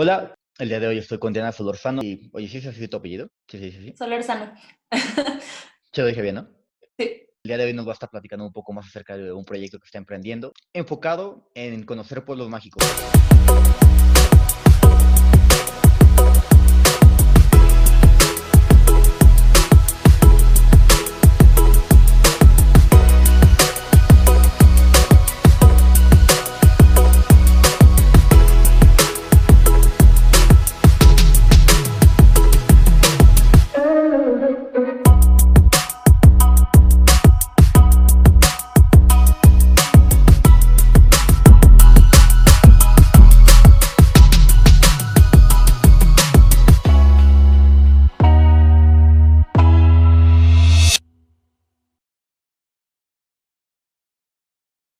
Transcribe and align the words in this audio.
Hola, 0.00 0.32
el 0.60 0.68
día 0.68 0.78
de 0.78 0.86
hoy 0.86 0.98
estoy 0.98 1.18
con 1.18 1.32
Diana 1.32 1.50
Solorzano 1.50 2.04
y, 2.04 2.30
oye, 2.32 2.46
¿sí 2.46 2.60
se 2.60 2.68
así 2.68 2.86
tu 2.86 2.98
apellido? 2.98 3.32
Sí, 3.48 3.58
sí, 3.58 3.72
sí, 3.72 3.82
sí. 3.82 3.94
Solorzano. 3.98 4.54
Se 5.92 6.02
lo 6.02 6.06
dije 6.06 6.22
bien, 6.22 6.36
¿no? 6.36 6.48
Sí. 6.96 7.26
El 7.42 7.48
día 7.48 7.58
de 7.58 7.64
hoy 7.64 7.72
nos 7.72 7.84
va 7.84 7.90
a 7.90 7.94
estar 7.94 8.08
platicando 8.08 8.46
un 8.46 8.52
poco 8.52 8.72
más 8.72 8.86
acerca 8.86 9.16
de 9.16 9.32
un 9.32 9.44
proyecto 9.44 9.80
que 9.80 9.86
está 9.86 9.98
emprendiendo, 9.98 10.52
enfocado 10.72 11.50
en 11.56 11.82
conocer 11.82 12.24
pueblos 12.24 12.48
mágicos. 12.48 12.80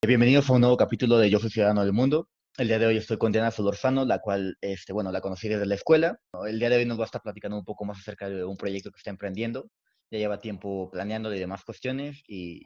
Bienvenidos 0.09 0.49
a 0.49 0.55
un 0.55 0.63
nuevo 0.63 0.79
capítulo 0.79 1.19
de 1.19 1.29
Yo 1.29 1.39
soy 1.39 1.51
Ciudadano 1.51 1.83
del 1.83 1.93
Mundo. 1.93 2.31
El 2.57 2.69
día 2.69 2.79
de 2.79 2.87
hoy 2.87 2.97
estoy 2.97 3.19
con 3.19 3.31
Diana 3.31 3.51
Solorzano, 3.51 4.07
la 4.07 4.21
cual, 4.21 4.57
este, 4.63 4.95
bueno, 4.95 5.13
la 5.13 5.21
conocí 5.21 5.49
desde 5.49 5.67
la 5.67 5.75
escuela. 5.75 6.19
El 6.47 6.59
día 6.59 6.71
de 6.71 6.79
hoy 6.79 6.87
nos 6.87 6.99
va 6.99 7.03
a 7.03 7.05
estar 7.05 7.21
platicando 7.21 7.59
un 7.59 7.65
poco 7.67 7.85
más 7.85 7.99
acerca 7.99 8.31
de 8.31 8.43
un 8.43 8.57
proyecto 8.57 8.91
que 8.91 8.97
está 8.97 9.11
emprendiendo. 9.11 9.71
Ya 10.11 10.19
lleva 10.19 10.39
tiempo 10.39 10.91
planeando 10.91 11.35
y 11.35 11.39
demás 11.39 11.63
cuestiones 11.63 12.23
y, 12.27 12.63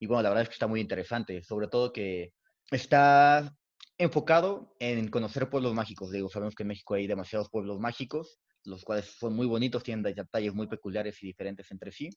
y 0.00 0.06
bueno, 0.08 0.24
la 0.24 0.30
verdad 0.30 0.42
es 0.42 0.48
que 0.48 0.54
está 0.54 0.66
muy 0.66 0.80
interesante, 0.80 1.44
sobre 1.44 1.68
todo 1.68 1.92
que 1.92 2.32
está 2.72 3.56
enfocado 3.96 4.74
en 4.80 5.06
conocer 5.10 5.48
pueblos 5.48 5.74
mágicos. 5.74 6.10
Digo, 6.10 6.28
sabemos 6.28 6.56
que 6.56 6.64
en 6.64 6.70
México 6.70 6.94
hay 6.94 7.06
demasiados 7.06 7.50
pueblos 7.50 7.78
mágicos, 7.78 8.40
los 8.64 8.82
cuales 8.82 9.04
son 9.16 9.36
muy 9.36 9.46
bonitos, 9.46 9.84
tienen 9.84 10.02
detalles 10.02 10.54
muy 10.54 10.66
peculiares 10.66 11.22
y 11.22 11.28
diferentes 11.28 11.70
entre 11.70 11.92
sí. 11.92 12.10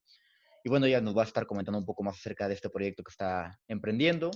Y 0.64 0.70
bueno, 0.70 0.88
ella 0.88 1.00
nos 1.00 1.16
va 1.16 1.22
a 1.22 1.26
estar 1.26 1.45
comentando 1.45 1.78
un 1.78 1.86
poco 1.86 2.02
más 2.02 2.16
acerca 2.16 2.48
de 2.48 2.55
este 2.55 2.72
proyecto 2.72 3.03
que 3.03 3.11
está 3.11 3.59
emprendiendo 3.67 4.31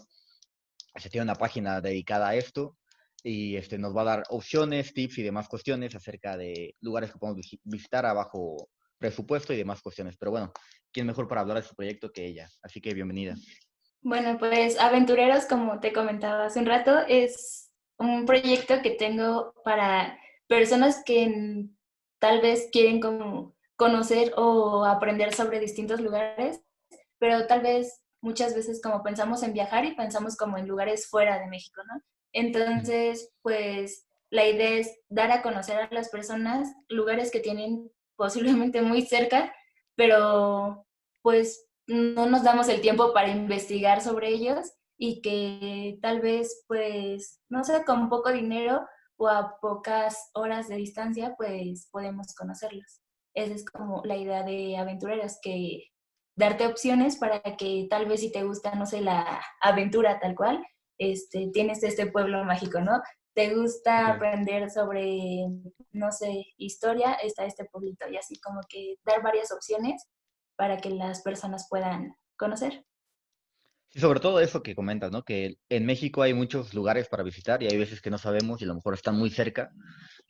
se 0.97 1.09
tiene 1.09 1.23
una 1.23 1.35
página 1.35 1.81
dedicada 1.81 2.29
a 2.29 2.35
esto 2.35 2.77
y 3.23 3.55
este, 3.55 3.77
nos 3.77 3.95
va 3.95 4.01
a 4.01 4.05
dar 4.05 4.23
opciones, 4.29 4.93
tips 4.93 5.17
y 5.17 5.23
demás 5.23 5.47
cuestiones 5.47 5.95
acerca 5.95 6.37
de 6.37 6.75
lugares 6.81 7.11
que 7.11 7.19
podemos 7.19 7.41
visitar 7.63 8.05
a 8.05 8.13
bajo 8.13 8.69
presupuesto 8.97 9.53
y 9.53 9.57
demás 9.57 9.81
cuestiones. 9.81 10.17
Pero 10.17 10.31
bueno, 10.31 10.51
¿quién 10.91 11.07
mejor 11.07 11.27
para 11.27 11.41
hablar 11.41 11.57
de 11.57 11.67
su 11.67 11.75
proyecto 11.75 12.11
que 12.11 12.25
ella? 12.25 12.49
Así 12.61 12.81
que 12.81 12.93
bienvenida. 12.93 13.35
Bueno, 14.01 14.37
pues 14.37 14.79
Aventureros, 14.79 15.45
como 15.45 15.79
te 15.79 15.91
comentaba 15.91 16.45
hace 16.45 16.59
un 16.59 16.65
rato, 16.65 16.99
es 17.07 17.71
un 17.97 18.25
proyecto 18.25 18.81
que 18.81 18.91
tengo 18.91 19.53
para 19.63 20.17
personas 20.47 21.03
que 21.03 21.65
tal 22.19 22.41
vez 22.41 22.69
quieren 22.71 22.99
como 22.99 23.55
conocer 23.75 24.33
o 24.37 24.85
aprender 24.85 25.33
sobre 25.33 25.59
distintos 25.59 25.99
lugares, 25.99 26.61
pero 27.19 27.47
tal 27.47 27.61
vez 27.61 28.01
muchas 28.21 28.55
veces 28.55 28.81
como 28.81 29.03
pensamos 29.03 29.43
en 29.43 29.53
viajar 29.53 29.85
y 29.85 29.95
pensamos 29.95 30.35
como 30.35 30.57
en 30.57 30.67
lugares 30.67 31.07
fuera 31.07 31.39
de 31.39 31.47
México, 31.47 31.81
¿no? 31.87 32.01
Entonces, 32.33 33.31
pues 33.41 34.07
la 34.29 34.45
idea 34.45 34.69
es 34.71 34.99
dar 35.09 35.31
a 35.31 35.41
conocer 35.41 35.77
a 35.77 35.89
las 35.91 36.09
personas 36.09 36.73
lugares 36.89 37.31
que 37.31 37.39
tienen 37.39 37.89
posiblemente 38.17 38.81
muy 38.81 39.03
cerca, 39.03 39.53
pero 39.95 40.85
pues 41.21 41.67
no 41.87 42.25
nos 42.25 42.43
damos 42.43 42.67
el 42.67 42.81
tiempo 42.81 43.13
para 43.13 43.29
investigar 43.29 44.01
sobre 44.01 44.29
ellos 44.29 44.73
y 44.97 45.21
que 45.21 45.99
tal 46.01 46.19
vez 46.21 46.63
pues, 46.67 47.39
no 47.49 47.63
sé, 47.63 47.85
con 47.85 48.09
poco 48.09 48.31
dinero 48.31 48.85
o 49.17 49.27
a 49.27 49.57
pocas 49.61 50.29
horas 50.33 50.67
de 50.67 50.75
distancia 50.75 51.35
pues 51.37 51.87
podemos 51.91 52.33
conocerlos. 52.35 53.01
Esa 53.33 53.53
es 53.53 53.65
como 53.65 54.01
la 54.03 54.17
idea 54.17 54.43
de 54.43 54.77
aventureros, 54.77 55.37
que 55.41 55.91
darte 56.37 56.67
opciones 56.67 57.17
para 57.17 57.41
que 57.41 57.87
tal 57.89 58.05
vez 58.05 58.21
si 58.21 58.31
te 58.31 58.43
gusta, 58.43 58.75
no 58.75 58.85
sé, 58.85 59.01
la 59.01 59.41
aventura 59.59 60.19
tal 60.19 60.35
cual, 60.35 60.65
este, 60.97 61.49
tienes 61.51 61.83
este 61.83 62.07
pueblo 62.07 62.43
mágico, 62.45 62.79
¿no? 62.79 63.01
Te 63.33 63.53
gusta 63.53 64.07
aprender 64.07 64.69
sobre, 64.71 65.45
no 65.91 66.11
sé, 66.11 66.45
historia, 66.57 67.13
está 67.15 67.45
este 67.45 67.65
pueblito 67.65 68.07
y 68.09 68.17
así 68.17 68.39
como 68.39 68.61
que 68.69 68.95
dar 69.03 69.21
varias 69.21 69.51
opciones 69.51 70.07
para 70.55 70.77
que 70.77 70.91
las 70.91 71.21
personas 71.21 71.67
puedan 71.69 72.15
conocer. 72.37 72.85
Y 73.93 73.99
sobre 73.99 74.19
todo 74.19 74.39
eso 74.39 74.61
que 74.61 74.75
comentas, 74.75 75.11
¿no? 75.11 75.23
Que 75.23 75.55
en 75.69 75.85
México 75.85 76.21
hay 76.21 76.33
muchos 76.33 76.73
lugares 76.73 77.07
para 77.07 77.23
visitar 77.23 77.63
y 77.63 77.67
hay 77.67 77.77
veces 77.77 78.01
que 78.01 78.09
no 78.09 78.17
sabemos 78.17 78.61
y 78.61 78.65
a 78.65 78.67
lo 78.67 78.75
mejor 78.75 78.93
están 78.93 79.17
muy 79.17 79.29
cerca. 79.29 79.71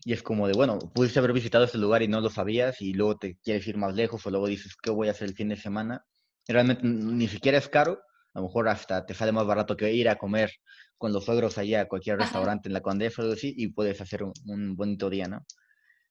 Y 0.05 0.13
es 0.13 0.23
como 0.23 0.47
de, 0.47 0.53
bueno, 0.53 0.77
pudiste 0.79 1.19
haber 1.19 1.33
visitado 1.33 1.65
este 1.65 1.77
lugar 1.77 2.01
y 2.01 2.07
no 2.07 2.21
lo 2.21 2.29
sabías 2.29 2.81
y 2.81 2.93
luego 2.93 3.17
te 3.17 3.37
quieres 3.43 3.67
ir 3.67 3.77
más 3.77 3.95
lejos 3.95 4.25
o 4.25 4.29
luego 4.29 4.47
dices, 4.47 4.75
¿qué 4.81 4.91
voy 4.91 5.07
a 5.07 5.11
hacer 5.11 5.27
el 5.27 5.35
fin 5.35 5.49
de 5.49 5.57
semana? 5.57 6.05
Y 6.47 6.53
realmente 6.53 6.83
ni 6.85 7.27
siquiera 7.27 7.57
es 7.57 7.67
caro, 7.67 7.99
a 8.33 8.39
lo 8.39 8.45
mejor 8.45 8.69
hasta 8.69 9.05
te 9.05 9.13
sale 9.13 9.31
más 9.31 9.45
barato 9.45 9.75
que 9.75 9.91
ir 9.91 10.07
a 10.07 10.17
comer 10.17 10.51
con 10.97 11.11
los 11.11 11.25
suegros 11.25 11.57
allá 11.57 11.81
a 11.81 11.87
cualquier 11.87 12.17
restaurante 12.17 12.69
en 12.69 12.73
la 12.73 12.81
Condesa 12.81 13.23
o 13.23 13.31
así 13.31 13.53
y 13.57 13.69
puedes 13.69 13.99
hacer 13.99 14.23
un, 14.23 14.75
bonito 14.75 15.09
día, 15.09 15.25
¿no? 15.25 15.45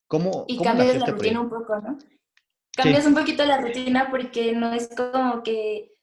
¿Cómo, 0.06 0.44
y 0.46 0.62
cambias 0.62 0.88
la 0.88 0.98
este 0.98 1.12
rutina 1.12 1.40
un 1.40 1.48
poco, 1.48 1.80
¿no? 1.80 1.98
Cambias 2.76 3.06
un 3.06 3.14
poquito 3.14 3.44
la 3.44 3.60
rutina 3.60 4.08
porque 4.10 4.52
no 4.52 4.72
es 4.72 4.88
como 4.94 5.42
que 5.42 5.95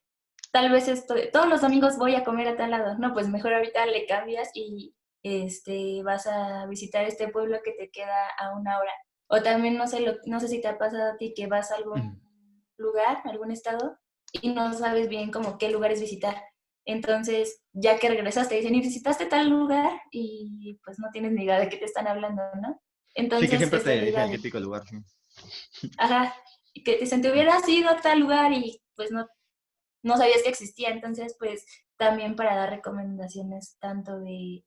tal 0.54 0.72
vez 0.72 0.88
estoy, 0.88 1.32
todos 1.34 1.50
los 1.50 1.62
domingos 1.62 1.98
voy 1.98 2.14
a 2.14 2.24
comer 2.24 2.48
a 2.48 2.56
tal 2.56 2.72
lado. 2.72 2.96
No, 3.00 3.12
pues 3.12 3.28
mejor 3.28 3.56
ahorita 3.56 3.88
le 3.88 4.06
cambias 4.06 4.52
y 4.54 4.96
este, 5.24 6.04
vas 6.04 6.28
a 6.28 6.68
visitar 6.68 7.04
este 7.06 7.28
pueblo 7.28 7.58
que 7.64 7.72
te 7.72 7.90
queda 7.90 8.30
a 8.38 8.56
una 8.56 8.78
hora. 8.78 8.92
O 9.28 9.42
también, 9.42 9.78
no 9.78 9.88
sé, 9.88 10.02
lo, 10.02 10.14
no 10.26 10.40
sé 10.40 10.48
si 10.48 10.62
te 10.62 10.68
ha 10.68 10.78
pasado 10.78 11.12
a 11.12 11.18
ti 11.18 11.34
que 11.36 11.48
vas 11.48 11.72
a 11.72 11.76
algún 11.76 12.22
lugar, 12.78 13.22
algún 13.26 13.52
estado, 13.52 13.98
y 14.32 14.54
no 14.54 14.72
sabes 14.74 15.10
bien 15.10 15.32
como 15.32 15.58
qué 15.58 15.72
lugares 15.72 16.00
visitar. 16.00 16.36
Entonces, 16.86 17.64
ya 17.72 17.98
que 17.98 18.10
regresaste, 18.10 18.56
dicen, 18.56 18.76
y 18.76 18.82
visitaste 18.82 19.26
tal 19.26 19.50
lugar, 19.50 20.02
y 20.12 20.80
pues 20.86 21.00
no 21.00 21.10
tienes 21.12 21.32
ni 21.32 21.46
idea 21.46 21.60
de 21.60 21.70
qué 21.70 21.78
te 21.78 21.86
están 21.86 22.08
hablando, 22.08 22.44
¿no? 22.62 22.80
Entonces, 23.16 23.50
sí, 23.50 23.54
que 23.54 23.58
siempre 23.58 23.80
te 23.80 24.06
dicen 24.06 24.30
qué 24.30 24.38
típico 24.38 24.60
lugar. 24.60 24.84
Ajá, 25.98 26.36
que 26.76 26.94
te 26.94 27.00
dicen, 27.00 27.24
te 27.24 27.32
hubieras 27.34 27.68
ido 27.68 27.90
a 27.90 27.98
tal 27.98 28.20
lugar 28.20 28.52
y 28.52 28.80
pues 28.96 29.10
no 29.10 29.28
no 30.04 30.18
sabías 30.18 30.44
que 30.44 30.50
existía. 30.50 30.90
Entonces, 30.90 31.36
pues 31.40 31.66
también 31.98 32.36
para 32.36 32.56
dar 32.56 32.70
recomendaciones 32.70 33.78
tanto 33.80 34.20
de, 34.20 34.64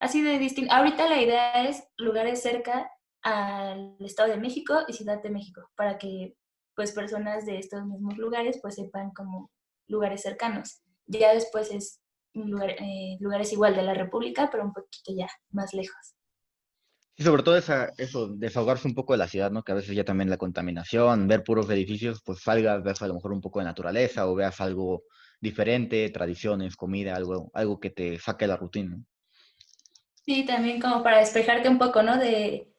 así 0.00 0.22
de 0.22 0.38
distinto. 0.38 0.72
Ahorita 0.72 1.08
la 1.08 1.20
idea 1.20 1.68
es 1.68 1.86
lugares 1.96 2.40
cerca 2.42 2.90
al 3.22 3.96
Estado 4.00 4.30
de 4.30 4.38
México 4.38 4.80
y 4.86 4.92
Ciudad 4.92 5.22
de 5.22 5.30
México, 5.30 5.68
para 5.76 5.98
que 5.98 6.36
pues 6.74 6.92
personas 6.92 7.44
de 7.44 7.58
estos 7.58 7.84
mismos 7.84 8.16
lugares 8.16 8.60
pues 8.62 8.76
sepan 8.76 9.10
como 9.10 9.50
lugares 9.88 10.22
cercanos. 10.22 10.82
Ya 11.06 11.34
después 11.34 11.72
es 11.72 12.00
lugar, 12.34 12.70
eh, 12.70 13.16
lugares 13.20 13.52
igual 13.52 13.74
de 13.74 13.82
la 13.82 13.94
República, 13.94 14.48
pero 14.50 14.64
un 14.64 14.72
poquito 14.72 15.12
ya 15.16 15.28
más 15.50 15.74
lejos. 15.74 16.14
Y 17.18 17.24
sobre 17.24 17.42
todo 17.42 17.56
esa, 17.56 17.92
eso, 17.98 18.28
desahogarse 18.28 18.86
un 18.86 18.94
poco 18.94 19.12
de 19.12 19.18
la 19.18 19.26
ciudad, 19.26 19.50
¿no? 19.50 19.64
Que 19.64 19.72
a 19.72 19.74
veces 19.74 19.94
ya 19.94 20.04
también 20.04 20.30
la 20.30 20.36
contaminación, 20.36 21.26
ver 21.26 21.42
puros 21.42 21.68
edificios, 21.68 22.22
pues 22.24 22.40
salgas, 22.40 22.82
veas 22.82 23.02
a 23.02 23.08
lo 23.08 23.14
mejor 23.14 23.32
un 23.32 23.40
poco 23.40 23.58
de 23.58 23.64
naturaleza 23.64 24.28
o 24.28 24.36
veas 24.36 24.60
algo 24.60 25.02
diferente, 25.40 26.08
tradiciones, 26.10 26.76
comida, 26.76 27.16
algo, 27.16 27.50
algo 27.54 27.80
que 27.80 27.90
te 27.90 28.18
saque 28.18 28.46
la 28.46 28.56
rutina. 28.56 28.96
Sí, 30.24 30.46
también 30.46 30.80
como 30.80 31.02
para 31.02 31.18
despejarte 31.18 31.68
un 31.68 31.78
poco, 31.78 32.02
¿no? 32.02 32.18
De, 32.18 32.72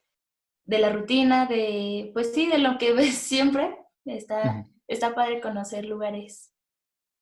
de 0.64 0.80
la 0.80 0.90
rutina, 0.90 1.46
de, 1.46 2.12
pues 2.14 2.34
sí, 2.34 2.48
de 2.48 2.60
lo 2.60 2.78
que 2.78 2.94
ves 2.94 3.16
siempre. 3.16 3.76
Está, 4.06 4.66
está 4.88 5.14
padre 5.14 5.42
conocer 5.42 5.86
lugares 5.86 6.54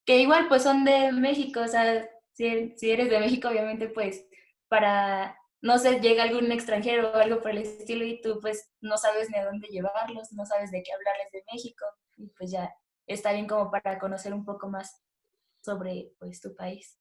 que 0.07 0.21
igual 0.21 0.47
pues 0.47 0.63
son 0.63 0.85
de 0.85 1.11
México, 1.11 1.59
o 1.59 1.67
sea, 1.67 2.09
si, 2.31 2.73
si 2.77 2.91
eres 2.91 3.09
de 3.09 3.19
México, 3.19 3.49
obviamente 3.49 3.89
pues 3.89 4.25
para 4.69 5.37
no 5.67 5.77
sé, 5.77 5.99
llega 5.99 6.23
algún 6.23 6.49
extranjero 6.51 7.11
o 7.11 7.15
algo 7.15 7.41
por 7.41 7.51
el 7.51 7.57
estilo 7.57 8.05
y 8.05 8.21
tú 8.21 8.39
pues 8.41 8.69
no 8.79 8.97
sabes 8.97 9.29
ni 9.29 9.37
a 9.37 9.45
dónde 9.45 9.67
llevarlos, 9.67 10.31
no 10.31 10.45
sabes 10.45 10.71
de 10.71 10.81
qué 10.81 10.93
hablarles 10.93 11.31
de 11.33 11.43
México 11.51 11.85
y 12.15 12.27
pues 12.37 12.51
ya 12.51 12.73
está 13.05 13.33
bien 13.33 13.47
como 13.47 13.69
para 13.69 13.99
conocer 13.99 14.33
un 14.33 14.45
poco 14.45 14.69
más 14.69 15.03
sobre 15.61 16.13
pues 16.19 16.39
tu 16.39 16.55
país. 16.55 16.97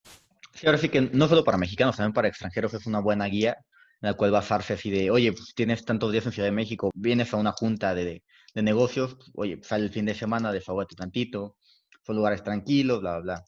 Sí, 0.52 0.66
ahora 0.66 0.78
sí 0.78 0.88
que 0.88 1.00
no 1.00 1.28
solo 1.28 1.44
para 1.44 1.58
mexicanos, 1.58 1.96
también 1.96 2.12
para 2.12 2.26
extranjeros 2.26 2.74
es 2.74 2.86
una 2.86 2.98
buena 2.98 3.26
guía 3.26 3.56
en 4.00 4.08
la 4.10 4.14
cual 4.14 4.32
basarse 4.32 4.72
así 4.72 4.90
de, 4.90 5.12
oye, 5.12 5.32
pues 5.32 5.54
tienes 5.54 5.84
tantos 5.84 6.10
días 6.10 6.26
en 6.26 6.32
Ciudad 6.32 6.48
de 6.48 6.52
México, 6.52 6.90
vienes 6.92 7.32
a 7.32 7.36
una 7.36 7.52
junta 7.52 7.94
de, 7.94 8.24
de 8.52 8.62
negocios, 8.62 9.16
oye, 9.34 9.60
sale 9.62 9.84
el 9.84 9.92
fin 9.92 10.06
de 10.06 10.14
semana, 10.14 10.50
desahogate 10.50 10.96
tantito, 10.96 11.56
son 12.04 12.16
lugares 12.16 12.42
tranquilos, 12.42 13.00
bla, 13.00 13.20
bla, 13.20 13.20
bla. 13.20 13.44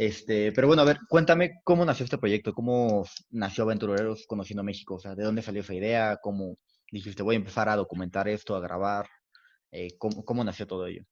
Este, 0.00 0.50
pero 0.52 0.66
bueno, 0.66 0.80
a 0.80 0.86
ver, 0.86 0.98
cuéntame 1.10 1.60
cómo 1.62 1.84
nació 1.84 2.04
este 2.04 2.16
proyecto, 2.16 2.54
cómo 2.54 3.04
nació 3.28 3.64
Aventureros 3.64 4.24
Conociendo 4.26 4.62
México, 4.62 4.94
o 4.94 4.98
sea, 4.98 5.14
de 5.14 5.24
dónde 5.24 5.42
salió 5.42 5.60
esa 5.60 5.74
idea, 5.74 6.18
cómo 6.22 6.56
dijiste, 6.90 7.22
voy 7.22 7.34
a 7.34 7.38
empezar 7.38 7.68
a 7.68 7.76
documentar 7.76 8.26
esto, 8.26 8.56
a 8.56 8.60
grabar, 8.60 9.06
eh, 9.70 9.98
cómo, 9.98 10.24
cómo 10.24 10.42
nació 10.42 10.66
todo 10.66 10.86
ello. 10.86 11.04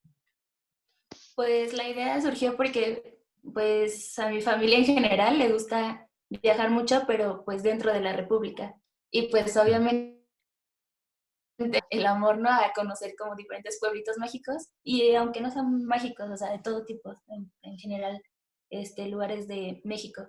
Pues 1.37 1.75
la 1.75 1.87
idea 1.87 2.19
surgió 2.23 2.57
porque, 2.57 3.21
pues, 3.53 4.19
a 4.19 4.31
mi 4.31 4.41
familia 4.41 4.79
en 4.79 4.87
general 4.87 5.39
le 5.39 5.53
gusta 5.53 6.09
viajar 6.31 6.71
mucho, 6.71 7.03
pero 7.07 7.45
pues 7.45 7.63
dentro 7.63 7.93
de 7.93 8.01
la 8.01 8.15
República. 8.15 8.75
Y 9.11 9.29
pues 9.29 9.55
obviamente 9.59 10.19
el 11.91 12.07
amor, 12.07 12.39
¿no? 12.39 12.49
A 12.49 12.73
conocer 12.75 13.15
como 13.19 13.37
diferentes 13.37 13.79
pueblitos 13.81 14.17
mágicos 14.17 14.69
y 14.83 15.15
aunque 15.15 15.43
no 15.43 15.51
sean 15.51 15.85
mágicos, 15.85 16.31
o 16.31 16.37
sea, 16.39 16.53
de 16.53 16.61
todo 16.61 16.87
tipo, 16.87 17.13
en, 17.29 17.79
general, 17.79 18.23
este, 18.71 19.09
lugares 19.09 19.49
de 19.49 19.81
México. 19.85 20.29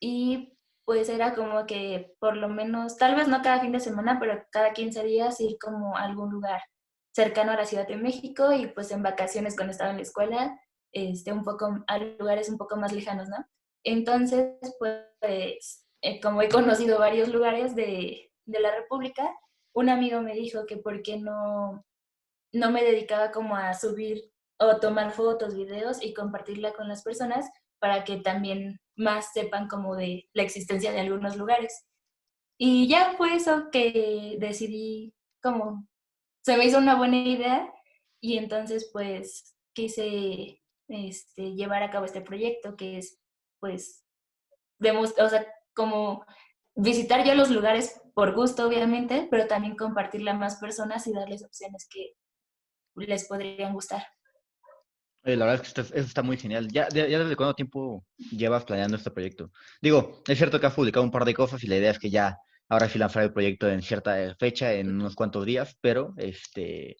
Y 0.00 0.58
pues 0.84 1.08
era 1.08 1.34
como 1.34 1.66
que 1.66 2.14
por 2.18 2.36
lo 2.36 2.48
menos, 2.48 2.96
tal 2.96 3.14
vez 3.14 3.28
no 3.28 3.42
cada 3.42 3.60
fin 3.60 3.72
de 3.72 3.80
semana, 3.80 4.18
pero 4.18 4.42
cada 4.50 4.72
15 4.72 5.04
días 5.04 5.40
ir 5.40 5.58
como 5.60 5.96
a 5.96 6.02
algún 6.02 6.30
lugar 6.30 6.62
cercano 7.14 7.52
a 7.52 7.56
la 7.56 7.66
Ciudad 7.66 7.86
de 7.86 7.96
México 7.96 8.52
y 8.52 8.68
pues 8.68 8.90
en 8.90 9.02
vacaciones 9.02 9.56
cuando 9.56 9.72
estaba 9.72 9.90
en 9.90 9.96
la 9.96 10.02
escuela, 10.02 10.60
este, 10.92 11.32
un 11.32 11.44
poco 11.44 11.84
a 11.86 11.98
lugares 11.98 12.48
un 12.48 12.56
poco 12.56 12.76
más 12.76 12.92
lejanos, 12.92 13.28
¿no? 13.28 13.36
Entonces, 13.84 14.54
pues, 14.78 15.84
eh, 16.02 16.20
como 16.22 16.42
he 16.42 16.48
conocido 16.48 16.98
varios 16.98 17.28
lugares 17.28 17.74
de, 17.74 18.30
de 18.46 18.60
la 18.60 18.74
República, 18.74 19.30
un 19.74 19.88
amigo 19.88 20.20
me 20.22 20.34
dijo 20.34 20.64
que 20.66 20.76
por 20.76 21.02
qué 21.02 21.18
no, 21.18 21.84
no 22.52 22.70
me 22.70 22.82
dedicaba 22.82 23.30
como 23.30 23.56
a 23.56 23.74
subir 23.74 24.32
o 24.58 24.78
tomar 24.80 25.12
fotos, 25.12 25.54
videos 25.54 26.02
y 26.02 26.14
compartirla 26.14 26.72
con 26.72 26.88
las 26.88 27.02
personas 27.02 27.48
para 27.78 28.04
que 28.04 28.16
también 28.16 28.80
más 28.96 29.32
sepan 29.32 29.68
como 29.68 29.94
de 29.96 30.28
la 30.32 30.42
existencia 30.42 30.92
de 30.92 31.00
algunos 31.00 31.36
lugares. 31.36 31.86
Y 32.58 32.88
ya 32.88 33.14
fue 33.16 33.36
eso 33.36 33.70
que 33.70 34.36
decidí 34.40 35.14
como, 35.40 35.86
se 36.44 36.56
me 36.56 36.64
hizo 36.64 36.78
una 36.78 36.96
buena 36.96 37.18
idea 37.18 37.72
y 38.20 38.38
entonces 38.38 38.90
pues 38.92 39.54
quise 39.72 40.60
este, 40.88 41.54
llevar 41.54 41.84
a 41.84 41.90
cabo 41.90 42.04
este 42.04 42.20
proyecto 42.20 42.76
que 42.76 42.98
es 42.98 43.20
pues, 43.60 44.04
o 44.80 45.28
sea, 45.28 45.46
como 45.74 46.24
visitar 46.74 47.24
yo 47.24 47.34
los 47.34 47.50
lugares 47.50 48.00
por 48.14 48.34
gusto, 48.34 48.66
obviamente, 48.66 49.26
pero 49.30 49.46
también 49.46 49.76
compartirla 49.76 50.32
a 50.32 50.34
más 50.34 50.56
personas 50.56 51.06
y 51.06 51.12
darles 51.12 51.44
opciones 51.44 51.88
que 51.88 52.14
les 52.96 53.26
podrían 53.28 53.72
gustar. 53.72 54.04
La 55.24 55.46
verdad 55.46 55.62
es 55.64 55.72
que 55.72 55.80
eso 55.80 55.94
está 55.94 56.22
muy 56.22 56.36
genial. 56.36 56.68
¿Ya, 56.70 56.88
¿Ya, 56.88 57.06
desde 57.06 57.36
cuánto 57.36 57.54
tiempo 57.54 58.04
llevas 58.30 58.64
planeando 58.64 58.96
este 58.96 59.10
proyecto? 59.10 59.50
Digo, 59.82 60.22
es 60.26 60.38
cierto 60.38 60.60
que 60.60 60.66
has 60.66 60.74
publicado 60.74 61.04
un 61.04 61.10
par 61.10 61.24
de 61.24 61.34
cosas 61.34 61.62
y 61.62 61.66
la 61.66 61.76
idea 61.76 61.90
es 61.90 61.98
que 61.98 62.10
ya 62.10 62.38
ahora 62.68 62.88
sí 62.88 62.98
lanzar 62.98 63.22
el 63.22 63.32
proyecto 63.32 63.68
en 63.68 63.82
cierta 63.82 64.34
fecha, 64.38 64.72
en 64.72 64.90
unos 64.90 65.14
cuantos 65.14 65.44
días, 65.44 65.76
pero 65.80 66.14
este, 66.16 66.96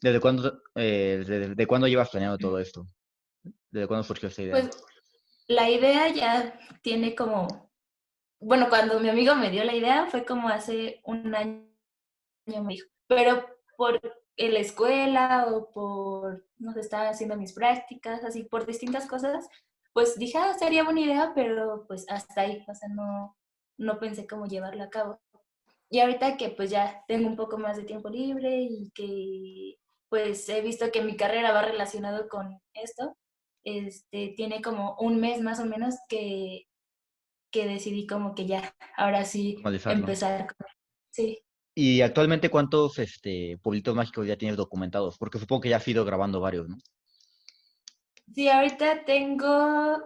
¿desde 0.00 0.20
cuándo, 0.20 0.62
eh, 0.74 1.24
desde, 1.26 1.66
cuándo 1.66 1.86
llevas 1.86 2.10
planeando 2.10 2.38
todo 2.38 2.58
esto? 2.58 2.86
¿Desde 3.70 3.86
cuándo 3.86 4.04
surgió 4.04 4.28
esta 4.28 4.42
idea? 4.42 4.52
Pues 4.52 4.70
la 5.46 5.68
idea 5.68 6.08
ya 6.08 6.58
tiene 6.82 7.14
como 7.14 7.70
bueno, 8.40 8.70
cuando 8.70 8.98
mi 9.00 9.10
amigo 9.10 9.34
me 9.34 9.50
dio 9.50 9.64
la 9.64 9.74
idea 9.74 10.06
fue 10.06 10.24
como 10.24 10.48
hace 10.48 11.00
un 11.04 11.34
año, 11.34 11.66
me 12.46 12.74
dijo, 12.74 12.88
pero 13.06 13.46
por 13.76 14.00
la 14.36 14.58
escuela 14.60 15.46
o 15.50 15.70
por, 15.70 16.46
no 16.58 16.72
sé, 16.72 16.80
estaba 16.80 17.08
haciendo 17.10 17.36
mis 17.36 17.52
prácticas, 17.52 18.24
así, 18.24 18.44
por 18.44 18.66
distintas 18.66 19.06
cosas, 19.06 19.48
pues 19.92 20.18
dije, 20.18 20.38
ah, 20.38 20.54
sería 20.58 20.84
buena 20.84 21.00
idea, 21.00 21.32
pero 21.34 21.84
pues 21.86 22.06
hasta 22.08 22.42
ahí, 22.42 22.64
o 22.68 22.74
sea, 22.74 22.88
no, 22.88 23.36
no 23.76 23.98
pensé 23.98 24.26
cómo 24.26 24.46
llevarla 24.46 24.84
a 24.84 24.90
cabo. 24.90 25.20
Y 25.90 26.00
ahorita 26.00 26.36
que 26.36 26.50
pues 26.50 26.70
ya 26.70 27.04
tengo 27.08 27.28
un 27.28 27.36
poco 27.36 27.58
más 27.58 27.76
de 27.76 27.84
tiempo 27.84 28.08
libre 28.08 28.62
y 28.62 28.90
que 28.94 29.76
pues 30.08 30.48
he 30.48 30.60
visto 30.60 30.90
que 30.92 31.02
mi 31.02 31.16
carrera 31.16 31.52
va 31.52 31.62
relacionado 31.62 32.28
con 32.28 32.60
esto, 32.74 33.16
este, 33.64 34.34
tiene 34.36 34.62
como 34.62 34.96
un 35.00 35.20
mes 35.20 35.40
más 35.42 35.60
o 35.60 35.66
menos 35.66 35.96
que 36.08 36.66
que 37.50 37.66
decidí 37.66 38.06
como 38.06 38.34
que 38.34 38.46
ya, 38.46 38.74
ahora 38.96 39.24
sí, 39.24 39.60
empezar. 39.86 40.54
Sí. 41.10 41.42
¿Y 41.82 42.02
actualmente 42.02 42.50
cuántos 42.50 42.98
este, 42.98 43.56
pueblitos 43.62 43.96
mágicos 43.96 44.26
ya 44.26 44.36
tienes 44.36 44.58
documentados? 44.58 45.16
Porque 45.16 45.38
supongo 45.38 45.62
que 45.62 45.70
ya 45.70 45.78
has 45.78 45.88
ido 45.88 46.04
grabando 46.04 46.38
varios, 46.38 46.68
¿no? 46.68 46.76
Sí, 48.34 48.50
ahorita 48.50 49.06
tengo 49.06 49.96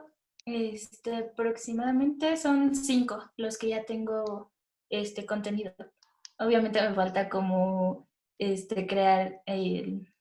este, 0.44 1.17
aproximadamente 1.17 2.37
son 2.37 2.76
cinco 2.76 3.29
los 3.37 3.59
que 3.59 3.71
ya 3.71 3.85
tengo 3.85 4.53
este 4.88 5.26
contenido. 5.26 5.75
Obviamente 6.38 6.81
me 6.81 6.94
falta 6.94 7.29
como 7.29 8.06
este, 8.38 8.87
crear, 8.87 9.43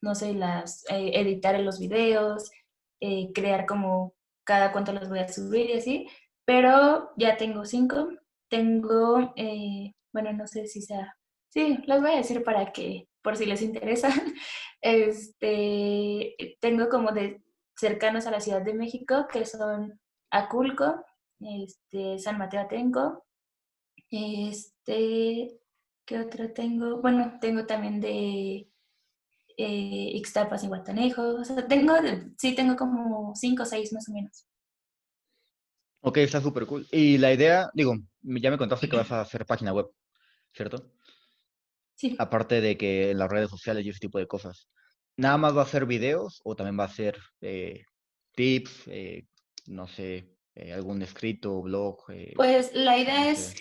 no 0.01 0.15
sé, 0.15 0.33
las, 0.33 0.83
eh, 0.89 1.11
editar 1.13 1.59
los 1.59 1.77
videos, 1.77 2.49
eh, 2.99 3.31
crear 3.31 3.67
como 3.67 4.15
cada 4.43 4.71
cuánto 4.71 4.91
los 4.91 5.07
voy 5.07 5.19
a 5.19 5.31
subir 5.31 5.69
y 5.69 5.73
así, 5.73 6.07
pero 6.45 7.11
ya 7.15 7.37
tengo 7.37 7.63
cinco. 7.63 8.09
Tengo, 8.49 9.35
eh, 9.35 9.93
bueno, 10.11 10.33
no 10.33 10.47
sé 10.47 10.65
si 10.65 10.81
sea, 10.81 11.15
sí, 11.53 11.77
los 11.85 12.01
voy 12.01 12.11
a 12.11 12.17
decir 12.17 12.43
para 12.43 12.71
que, 12.71 13.07
por 13.21 13.37
si 13.37 13.45
les 13.45 13.61
interesa. 13.61 14.09
Este, 14.85 16.35
tengo 16.59 16.89
como 16.89 17.13
de 17.13 17.41
cercanos 17.77 18.27
a 18.27 18.31
la 18.31 18.41
Ciudad 18.41 18.61
de 18.61 18.73
México, 18.73 19.27
que 19.31 19.45
son 19.45 19.97
Aculco, 20.29 21.05
este, 21.39 22.19
San 22.19 22.37
Mateo 22.37 22.59
Atenco, 22.59 23.25
este, 24.11 25.57
¿qué 26.05 26.19
otro 26.19 26.51
tengo? 26.51 27.01
Bueno, 27.01 27.37
tengo 27.39 27.65
también 27.65 28.01
de 28.01 28.69
eh, 29.57 30.11
Ixtapas 30.15 30.65
y 30.65 30.67
Guatanejo, 30.67 31.35
o 31.35 31.45
sea, 31.45 31.65
tengo, 31.65 31.93
sí, 32.37 32.53
tengo 32.53 32.75
como 32.75 33.33
cinco 33.35 33.63
o 33.63 33.65
seis 33.65 33.93
más 33.93 34.09
o 34.09 34.11
menos. 34.11 34.45
Ok, 36.01 36.17
está 36.17 36.41
súper 36.41 36.65
cool. 36.65 36.85
Y 36.91 37.17
la 37.19 37.31
idea, 37.31 37.71
digo, 37.73 37.95
ya 38.21 38.51
me 38.51 38.57
contaste 38.57 38.89
que 38.89 38.97
vas 38.97 39.11
a 39.13 39.21
hacer 39.21 39.45
página 39.45 39.71
web, 39.71 39.89
¿cierto? 40.51 40.91
Sí. 41.95 42.15
Aparte 42.19 42.61
de 42.61 42.77
que 42.77 43.11
en 43.11 43.19
las 43.19 43.29
redes 43.29 43.49
sociales 43.49 43.85
y 43.85 43.89
ese 43.89 43.99
tipo 43.99 44.19
de 44.19 44.27
cosas. 44.27 44.69
¿Nada 45.15 45.37
más 45.37 45.55
va 45.55 45.61
a 45.61 45.65
hacer 45.65 45.85
videos 45.85 46.41
o 46.43 46.55
también 46.55 46.79
va 46.79 46.83
a 46.83 46.87
hacer 46.87 47.17
eh, 47.41 47.83
tips, 48.35 48.87
eh, 48.87 49.27
no 49.67 49.87
sé, 49.87 50.35
eh, 50.55 50.73
algún 50.73 51.01
escrito, 51.01 51.61
blog? 51.61 51.97
pues 52.35 52.73
la 52.73 52.97
idea 52.97 53.29
es, 53.29 53.55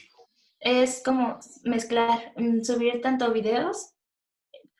es 0.60 1.02
como 1.04 1.38
mezclar, 1.64 2.32
mm, 2.36 2.62
subir 2.62 3.02
tanto 3.02 3.32
videos, 3.32 3.92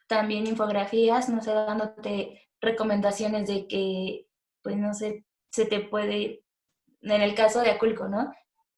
también 0.06 0.46
infografías, 0.46 1.28
no 1.28 1.42
sé, 1.42 1.52
dándote 1.52 2.48
recomendaciones 2.60 3.48
de 3.48 3.66
que, 3.66 4.26
pues 4.62 4.76
no 4.76 4.94
sé, 4.94 5.26
se 5.50 5.66
te 5.66 5.80
puede 5.80 6.42
en 7.02 7.20
el 7.22 7.34
caso 7.34 7.60
de 7.60 7.70
Aculco, 7.70 8.08
¿no? 8.08 8.32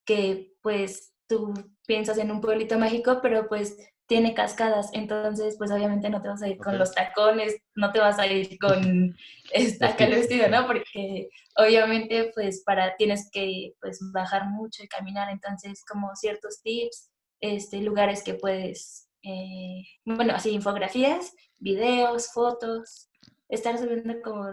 Que 0.04 0.52
pues 0.62 1.14
tú 1.28 1.52
piensas 1.86 2.18
en 2.18 2.30
un 2.30 2.40
pueblito 2.40 2.78
mágico, 2.78 3.20
pero 3.22 3.48
pues 3.48 3.76
tiene 4.06 4.34
cascadas, 4.34 4.90
entonces 4.92 5.56
pues 5.56 5.70
obviamente 5.70 6.10
no 6.10 6.20
te 6.20 6.28
vas 6.28 6.42
a 6.42 6.48
ir 6.48 6.58
con 6.58 6.78
los 6.78 6.92
tacones, 6.92 7.56
no 7.74 7.90
te 7.90 8.00
vas 8.00 8.18
a 8.18 8.26
ir 8.26 8.58
con 8.58 9.16
esta 9.52 9.90
el 9.98 10.14
vestido, 10.14 10.48
¿no? 10.48 10.66
Porque 10.66 11.28
obviamente 11.56 12.30
pues 12.34 12.62
para 12.64 12.96
tienes 12.96 13.30
que 13.32 13.72
pues 13.80 14.00
bajar 14.12 14.46
mucho 14.50 14.82
y 14.82 14.88
caminar, 14.88 15.30
entonces 15.30 15.84
como 15.86 16.14
ciertos 16.16 16.60
tips, 16.62 17.10
este, 17.40 17.80
lugares 17.80 18.22
que 18.22 18.34
puedes, 18.34 19.08
eh, 19.22 19.82
bueno, 20.04 20.34
así 20.34 20.50
infografías, 20.50 21.34
videos, 21.58 22.32
fotos, 22.32 23.08
estar 23.48 23.78
subiendo 23.78 24.20
como 24.22 24.46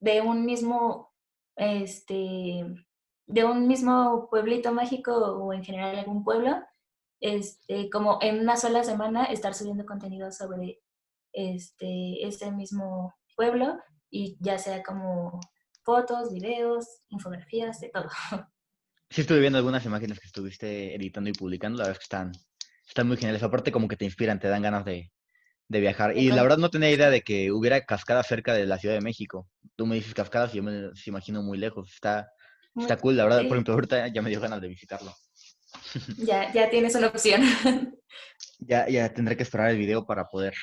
de 0.00 0.20
un 0.20 0.44
mismo, 0.44 1.12
este, 1.56 2.64
de 3.26 3.44
un 3.44 3.66
mismo 3.66 4.28
pueblito 4.30 4.72
mágico 4.72 5.12
o 5.14 5.52
en 5.52 5.64
general 5.64 5.98
algún 5.98 6.22
pueblo, 6.22 6.62
este, 7.20 7.90
como 7.90 8.18
en 8.22 8.40
una 8.40 8.56
sola 8.56 8.84
semana 8.84 9.24
estar 9.24 9.54
subiendo 9.54 9.84
contenido 9.84 10.30
sobre 10.32 10.80
este, 11.32 12.26
ese 12.26 12.50
mismo 12.52 13.14
pueblo 13.36 13.78
y 14.10 14.36
ya 14.40 14.58
sea 14.58 14.82
como 14.82 15.40
fotos, 15.82 16.32
videos, 16.32 16.86
infografías, 17.08 17.80
de 17.80 17.90
todo. 17.90 18.08
Sí, 19.10 19.22
estuve 19.22 19.40
viendo 19.40 19.56
algunas 19.56 19.86
imágenes 19.86 20.20
que 20.20 20.26
estuviste 20.26 20.94
editando 20.94 21.30
y 21.30 21.32
publicando, 21.32 21.78
la 21.78 21.84
verdad 21.84 21.94
es 21.94 21.98
que 21.98 22.14
están, 22.14 22.32
están 22.86 23.08
muy 23.08 23.16
geniales. 23.16 23.42
Aparte 23.42 23.72
como 23.72 23.88
que 23.88 23.96
te 23.96 24.04
inspiran, 24.04 24.38
te 24.38 24.48
dan 24.48 24.60
ganas 24.60 24.84
de, 24.84 25.10
de 25.66 25.80
viajar. 25.80 26.14
Y 26.14 26.30
la 26.30 26.42
verdad 26.42 26.58
no 26.58 26.68
tenía 26.68 26.90
idea 26.90 27.08
de 27.08 27.22
que 27.22 27.50
hubiera 27.50 27.86
cascadas 27.86 28.26
cerca 28.26 28.52
de 28.52 28.66
la 28.66 28.76
Ciudad 28.76 28.94
de 28.94 29.00
México. 29.00 29.48
Tú 29.76 29.86
me 29.86 29.94
dices 29.94 30.12
cascadas 30.12 30.52
y 30.52 30.58
yo 30.58 30.62
me 30.62 30.90
imagino 31.06 31.42
muy 31.42 31.56
lejos. 31.56 31.90
Está, 31.90 32.28
Está 32.80 32.96
cool, 32.96 33.16
la 33.16 33.24
verdad, 33.24 33.42
por 33.42 33.56
ejemplo, 33.56 33.74
ahorita 33.74 34.08
ya 34.08 34.22
me 34.22 34.30
dio 34.30 34.40
ganas 34.40 34.60
de 34.60 34.68
visitarlo. 34.68 35.12
Ya, 36.18 36.52
ya 36.52 36.70
tienes 36.70 36.94
una 36.94 37.08
opción. 37.08 37.42
Ya, 38.60 38.88
ya 38.88 39.12
tendré 39.12 39.36
que 39.36 39.42
esperar 39.42 39.70
el 39.70 39.78
video 39.78 40.06
para 40.06 40.28
poder 40.28 40.54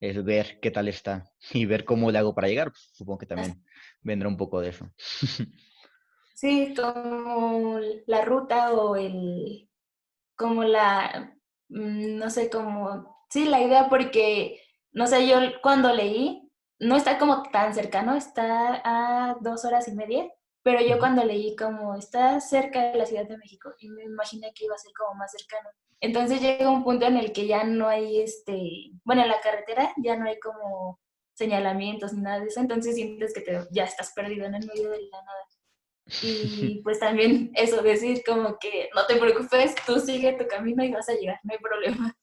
eh, 0.00 0.18
ver 0.20 0.58
qué 0.60 0.70
tal 0.70 0.88
está 0.88 1.24
y 1.52 1.66
ver 1.66 1.84
cómo 1.84 2.10
le 2.10 2.18
hago 2.18 2.34
para 2.34 2.48
llegar. 2.48 2.72
Supongo 2.92 3.18
que 3.18 3.26
también 3.26 3.62
vendrá 4.00 4.28
un 4.28 4.36
poco 4.36 4.60
de 4.60 4.70
eso. 4.70 4.90
Sí, 6.34 6.74
como 6.74 7.78
la 8.08 8.24
ruta 8.24 8.72
o 8.72 8.96
el, 8.96 9.70
como 10.34 10.64
la, 10.64 11.36
mm, 11.68 12.16
no 12.18 12.30
sé, 12.30 12.50
como, 12.50 13.24
sí, 13.30 13.44
la 13.44 13.60
idea 13.60 13.88
porque, 13.88 14.60
no 14.90 15.06
sé, 15.06 15.28
yo 15.28 15.38
cuando 15.62 15.94
leí, 15.94 16.50
no 16.80 16.96
está 16.96 17.16
como 17.18 17.44
tan 17.44 17.72
cercano, 17.74 18.16
está 18.16 18.82
a 18.84 19.36
dos 19.40 19.64
horas 19.64 19.86
y 19.86 19.92
media, 19.92 20.28
pero 20.62 20.80
yo 20.80 20.98
cuando 20.98 21.24
leí 21.24 21.56
como 21.56 21.96
está 21.96 22.40
cerca 22.40 22.92
de 22.92 22.98
la 22.98 23.06
Ciudad 23.06 23.26
de 23.26 23.38
México 23.38 23.74
y 23.78 23.88
me 23.88 24.04
imaginé 24.04 24.52
que 24.54 24.64
iba 24.64 24.74
a 24.74 24.78
ser 24.78 24.92
como 24.92 25.14
más 25.14 25.32
cercano. 25.32 25.68
Entonces 26.00 26.40
llega 26.40 26.70
un 26.70 26.84
punto 26.84 27.06
en 27.06 27.16
el 27.16 27.32
que 27.32 27.46
ya 27.46 27.64
no 27.64 27.88
hay, 27.88 28.20
este, 28.20 28.90
bueno, 29.04 29.22
en 29.22 29.28
la 29.28 29.40
carretera 29.40 29.92
ya 29.96 30.16
no 30.16 30.26
hay 30.26 30.38
como 30.40 31.00
señalamientos 31.34 32.12
ni 32.12 32.22
nada 32.22 32.40
de 32.40 32.46
eso, 32.46 32.60
entonces 32.60 32.94
sientes 32.94 33.32
que 33.32 33.40
te, 33.40 33.66
ya 33.70 33.84
estás 33.84 34.12
perdido 34.12 34.46
en 34.46 34.54
el 34.54 34.66
medio 34.66 34.90
de 34.90 35.02
la 35.02 35.22
nada. 35.22 35.44
Y 36.22 36.80
pues 36.84 36.98
también 36.98 37.50
eso, 37.54 37.82
decir 37.82 38.22
como 38.26 38.58
que 38.58 38.90
no 38.94 39.06
te 39.06 39.16
preocupes, 39.16 39.74
tú 39.86 39.98
sigue 40.00 40.32
tu 40.34 40.46
camino 40.46 40.84
y 40.84 40.92
vas 40.92 41.08
a 41.08 41.14
llegar, 41.14 41.40
no 41.44 41.52
hay 41.52 41.58
problema. 41.58 42.16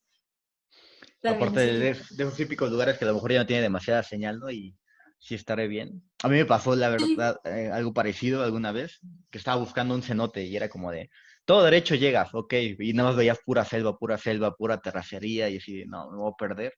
Aparte 1.22 1.60
de, 1.60 1.90
esos 1.90 2.36
típicos 2.36 2.70
lugares 2.70 2.96
que 2.96 3.04
a 3.04 3.08
lo 3.08 3.14
mejor 3.14 3.32
ya 3.32 3.40
no 3.40 3.46
tiene 3.46 3.62
demasiada 3.62 4.02
señal, 4.02 4.38
¿no? 4.38 4.50
Y 4.50 4.74
sí 5.20 5.34
estaré 5.34 5.68
bien. 5.68 6.02
A 6.22 6.28
mí 6.28 6.36
me 6.36 6.46
pasó, 6.46 6.74
la 6.74 6.88
verdad, 6.88 7.38
eh, 7.44 7.70
algo 7.72 7.92
parecido 7.92 8.42
alguna 8.42 8.72
vez, 8.72 8.98
que 9.30 9.38
estaba 9.38 9.60
buscando 9.60 9.94
un 9.94 10.02
cenote 10.02 10.44
y 10.44 10.56
era 10.56 10.68
como 10.68 10.90
de, 10.90 11.10
todo 11.44 11.62
derecho 11.62 11.94
llegas, 11.94 12.34
ok, 12.34 12.54
y 12.78 12.92
nada 12.94 13.10
más 13.10 13.16
veías 13.16 13.38
pura 13.44 13.64
selva, 13.64 13.96
pura 13.96 14.16
selva, 14.18 14.54
pura 14.56 14.80
terracería 14.80 15.48
y 15.48 15.58
así, 15.58 15.84
no, 15.86 16.10
me 16.10 16.16
voy 16.16 16.32
a 16.32 16.36
perder. 16.36 16.72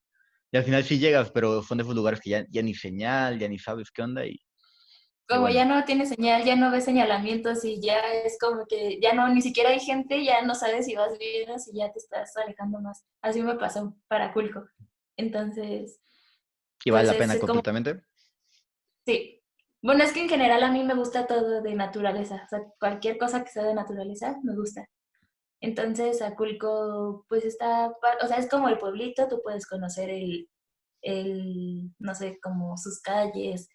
Y 0.50 0.58
al 0.58 0.64
final 0.64 0.84
sí 0.84 0.98
llegas, 0.98 1.30
pero 1.30 1.62
son 1.62 1.78
de 1.78 1.84
esos 1.84 1.94
lugares 1.94 2.20
que 2.20 2.30
ya, 2.30 2.46
ya 2.50 2.62
ni 2.62 2.74
señal, 2.74 3.38
ya 3.38 3.48
ni 3.48 3.58
sabes 3.58 3.90
qué 3.90 4.02
onda 4.02 4.26
y... 4.26 4.38
Como 5.28 5.48
ya 5.48 5.64
no 5.64 5.82
tiene 5.84 6.04
señal, 6.04 6.44
ya 6.44 6.56
no 6.56 6.70
ves 6.70 6.84
señalamientos 6.84 7.64
y 7.64 7.80
ya 7.80 8.00
es 8.24 8.36
como 8.38 8.66
que 8.66 9.00
ya 9.00 9.14
no, 9.14 9.32
ni 9.32 9.40
siquiera 9.40 9.70
hay 9.70 9.80
gente, 9.80 10.22
ya 10.22 10.42
no 10.42 10.54
sabes 10.54 10.84
si 10.84 10.94
vas 10.94 11.16
bien 11.16 11.48
o 11.50 11.58
si 11.58 11.72
ya 11.74 11.90
te 11.90 12.00
estás 12.00 12.36
alejando 12.36 12.80
más. 12.80 13.06
Así 13.22 13.40
me 13.40 13.54
pasó 13.54 13.96
para 14.08 14.32
Culco. 14.34 14.64
Entonces... 15.16 16.00
¿Y 16.84 16.90
vale 16.90 17.08
la 17.08 17.16
pena 17.16 17.38
completamente? 17.38 18.02
Sí. 19.06 19.40
Bueno, 19.82 20.04
es 20.04 20.12
que 20.12 20.22
en 20.22 20.28
general 20.28 20.62
a 20.62 20.70
mí 20.70 20.84
me 20.84 20.94
gusta 20.94 21.26
todo 21.26 21.60
de 21.62 21.74
naturaleza. 21.74 22.42
O 22.44 22.48
sea, 22.48 22.60
cualquier 22.78 23.18
cosa 23.18 23.42
que 23.44 23.50
sea 23.50 23.64
de 23.64 23.74
naturaleza 23.74 24.38
me 24.42 24.54
gusta. 24.54 24.86
Entonces, 25.60 26.22
Aculco, 26.22 27.24
pues 27.28 27.44
está, 27.44 27.88
o 28.22 28.26
sea, 28.28 28.38
es 28.38 28.48
como 28.48 28.68
el 28.68 28.78
pueblito, 28.78 29.28
tú 29.28 29.40
puedes 29.42 29.66
conocer 29.66 30.10
el, 30.10 30.48
el 31.02 31.92
no 31.98 32.14
sé, 32.14 32.38
como 32.42 32.76
sus 32.76 33.00
calles. 33.00 33.68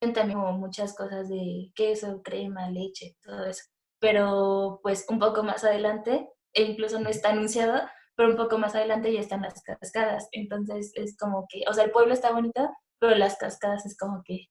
También 0.00 0.38
como 0.38 0.52
muchas 0.58 0.94
cosas 0.96 1.28
de 1.28 1.70
queso, 1.74 2.22
crema, 2.22 2.68
leche, 2.70 3.16
todo 3.22 3.46
eso. 3.46 3.64
Pero 4.00 4.80
pues 4.82 5.06
un 5.08 5.18
poco 5.18 5.42
más 5.44 5.64
adelante, 5.64 6.28
e 6.52 6.62
incluso 6.64 7.00
no 7.00 7.08
está 7.08 7.30
anunciado, 7.30 7.80
pero 8.16 8.30
un 8.30 8.36
poco 8.36 8.58
más 8.58 8.74
adelante 8.74 9.12
ya 9.12 9.20
están 9.20 9.42
las 9.42 9.62
cascadas. 9.62 10.28
Entonces 10.32 10.92
es 10.96 11.16
como 11.16 11.46
que, 11.48 11.62
o 11.68 11.72
sea, 11.74 11.84
el 11.84 11.92
pueblo 11.92 12.12
está 12.14 12.32
bonito, 12.32 12.68
pero 13.02 13.16
las 13.16 13.36
cascadas 13.36 13.84
es 13.84 13.98
como 13.98 14.22
que 14.24 14.46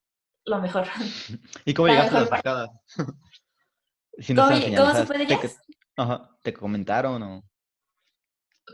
lo 0.46 0.60
mejor. 0.60 0.86
¿Y 1.66 1.74
cómo 1.74 1.88
llegaste 1.88 2.18
a 2.18 2.20
las 2.20 2.30
cascadas? 2.30 2.70
¿Cómo, 4.28 4.94
se 4.94 5.06
puede 5.06 5.26
llegar? 5.26 5.50
Ajá, 5.96 6.38
¿te 6.44 6.52
comentaron 6.52 7.24
o...? 7.24 7.44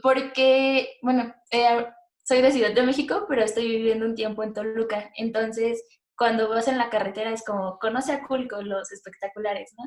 Porque, 0.02 0.98
bueno, 1.04 1.32
eh, 1.52 1.86
soy 2.24 2.42
de 2.42 2.52
Ciudad 2.52 2.74
de 2.74 2.82
México, 2.82 3.28
pero 3.30 3.44
estoy 3.44 3.68
viviendo 3.68 4.08
un 4.08 4.16
tiempo 4.16 4.42
en 4.42 4.54
Toluca. 4.54 5.12
Entonces, 5.16 5.84
cuando 6.18 6.50
vas 6.50 6.68
en 6.68 6.80
la 6.80 6.90
carretera 6.90 7.32
es 7.32 7.46
como, 7.46 7.78
conoce 7.78 8.14
a 8.14 8.26
Culco, 8.26 8.64
los 8.64 8.92
espectaculares, 8.92 9.76
¿no? 9.78 9.86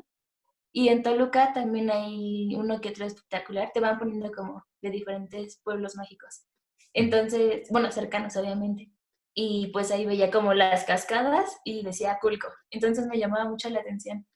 Y 0.71 0.87
en 0.87 1.03
Toluca 1.03 1.51
también 1.51 1.91
hay 1.91 2.55
uno 2.55 2.79
que 2.79 2.89
otro 2.89 3.05
espectacular, 3.05 3.71
te 3.73 3.81
van 3.81 3.99
poniendo 3.99 4.31
como 4.31 4.63
de 4.81 4.89
diferentes 4.89 5.59
pueblos 5.65 5.97
mágicos. 5.97 6.45
Entonces, 6.93 7.67
bueno, 7.69 7.91
cercanos 7.91 8.37
obviamente 8.37 8.89
y 9.33 9.67
pues 9.67 9.91
ahí 9.91 10.05
veía 10.05 10.31
como 10.31 10.53
las 10.53 10.83
cascadas 10.85 11.59
y 11.63 11.83
decía 11.83 12.19
Culco. 12.21 12.49
Entonces 12.69 13.07
me 13.07 13.17
llamaba 13.17 13.49
mucho 13.49 13.69
la 13.69 13.79
atención. 13.79 14.27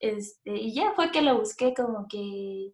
Este, 0.00 0.56
y 0.56 0.74
ya 0.74 0.92
fue 0.92 1.10
que 1.10 1.22
lo 1.22 1.38
busqué 1.38 1.72
como 1.72 2.06
que 2.08 2.72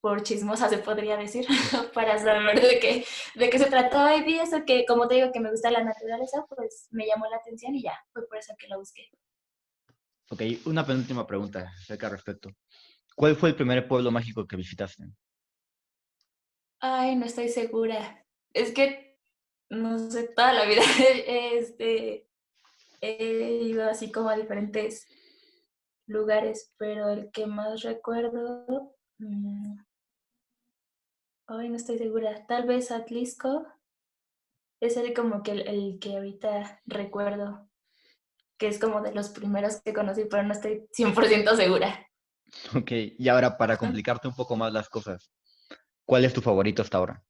por 0.00 0.22
chismosa 0.22 0.68
se 0.68 0.78
podría 0.78 1.16
decir, 1.16 1.46
para 1.94 2.16
saber 2.18 2.60
de 2.60 2.78
qué, 2.78 3.04
de 3.34 3.50
qué 3.50 3.58
se 3.58 3.66
trataba 3.68 4.14
y 4.16 4.22
vi 4.22 4.38
eso 4.38 4.64
que, 4.64 4.86
como 4.86 5.08
te 5.08 5.16
digo, 5.16 5.32
que 5.32 5.40
me 5.40 5.50
gusta 5.50 5.70
la 5.70 5.82
naturaleza, 5.82 6.46
pues 6.48 6.86
me 6.92 7.06
llamó 7.06 7.26
la 7.26 7.38
atención 7.38 7.74
y 7.74 7.82
ya, 7.82 7.98
fue 8.12 8.26
por 8.28 8.38
eso 8.38 8.54
que 8.56 8.68
lo 8.68 8.78
busqué. 8.78 9.10
Ok, 10.30 10.42
una 10.66 10.86
penúltima 10.86 11.26
pregunta 11.26 11.72
acerca 11.82 12.06
al 12.06 12.12
respecto. 12.12 12.50
¿Cuál 13.16 13.34
fue 13.34 13.48
el 13.48 13.56
primer 13.56 13.88
pueblo 13.88 14.10
mágico 14.10 14.46
que 14.46 14.56
visitaste? 14.56 15.04
Ay, 16.78 17.16
no 17.16 17.26
estoy 17.26 17.48
segura. 17.48 18.24
Es 18.52 18.72
que 18.72 19.05
no 19.70 19.98
sé, 20.10 20.28
toda 20.28 20.52
la 20.52 20.66
vida 20.66 20.82
este, 21.26 22.28
he 23.00 23.62
ido 23.62 23.88
así 23.88 24.10
como 24.10 24.30
a 24.30 24.36
diferentes 24.36 25.06
lugares, 26.06 26.72
pero 26.76 27.10
el 27.10 27.30
que 27.30 27.46
más 27.46 27.82
recuerdo, 27.82 28.94
mm, 29.18 29.78
ay, 31.48 31.68
no 31.68 31.76
estoy 31.76 31.98
segura, 31.98 32.46
tal 32.46 32.66
vez 32.66 32.90
Atlisco, 32.90 33.66
es 34.80 34.96
el 34.96 35.14
como 35.14 35.42
que 35.42 35.52
el, 35.52 35.98
que 35.98 36.16
ahorita 36.16 36.82
recuerdo, 36.86 37.68
que 38.58 38.68
es 38.68 38.78
como 38.78 39.00
de 39.00 39.12
los 39.12 39.30
primeros 39.30 39.80
que 39.82 39.92
conocí, 39.92 40.24
pero 40.24 40.42
no 40.42 40.52
estoy 40.52 40.86
100% 40.96 41.56
segura. 41.56 42.06
Ok, 42.74 42.92
y 43.18 43.28
ahora 43.28 43.56
para 43.58 43.76
complicarte 43.76 44.28
un 44.28 44.34
poco 44.34 44.56
más 44.56 44.72
las 44.72 44.88
cosas, 44.88 45.32
¿cuál 46.04 46.24
es 46.24 46.32
tu 46.32 46.40
favorito 46.40 46.82
hasta 46.82 46.98
ahora? 46.98 47.24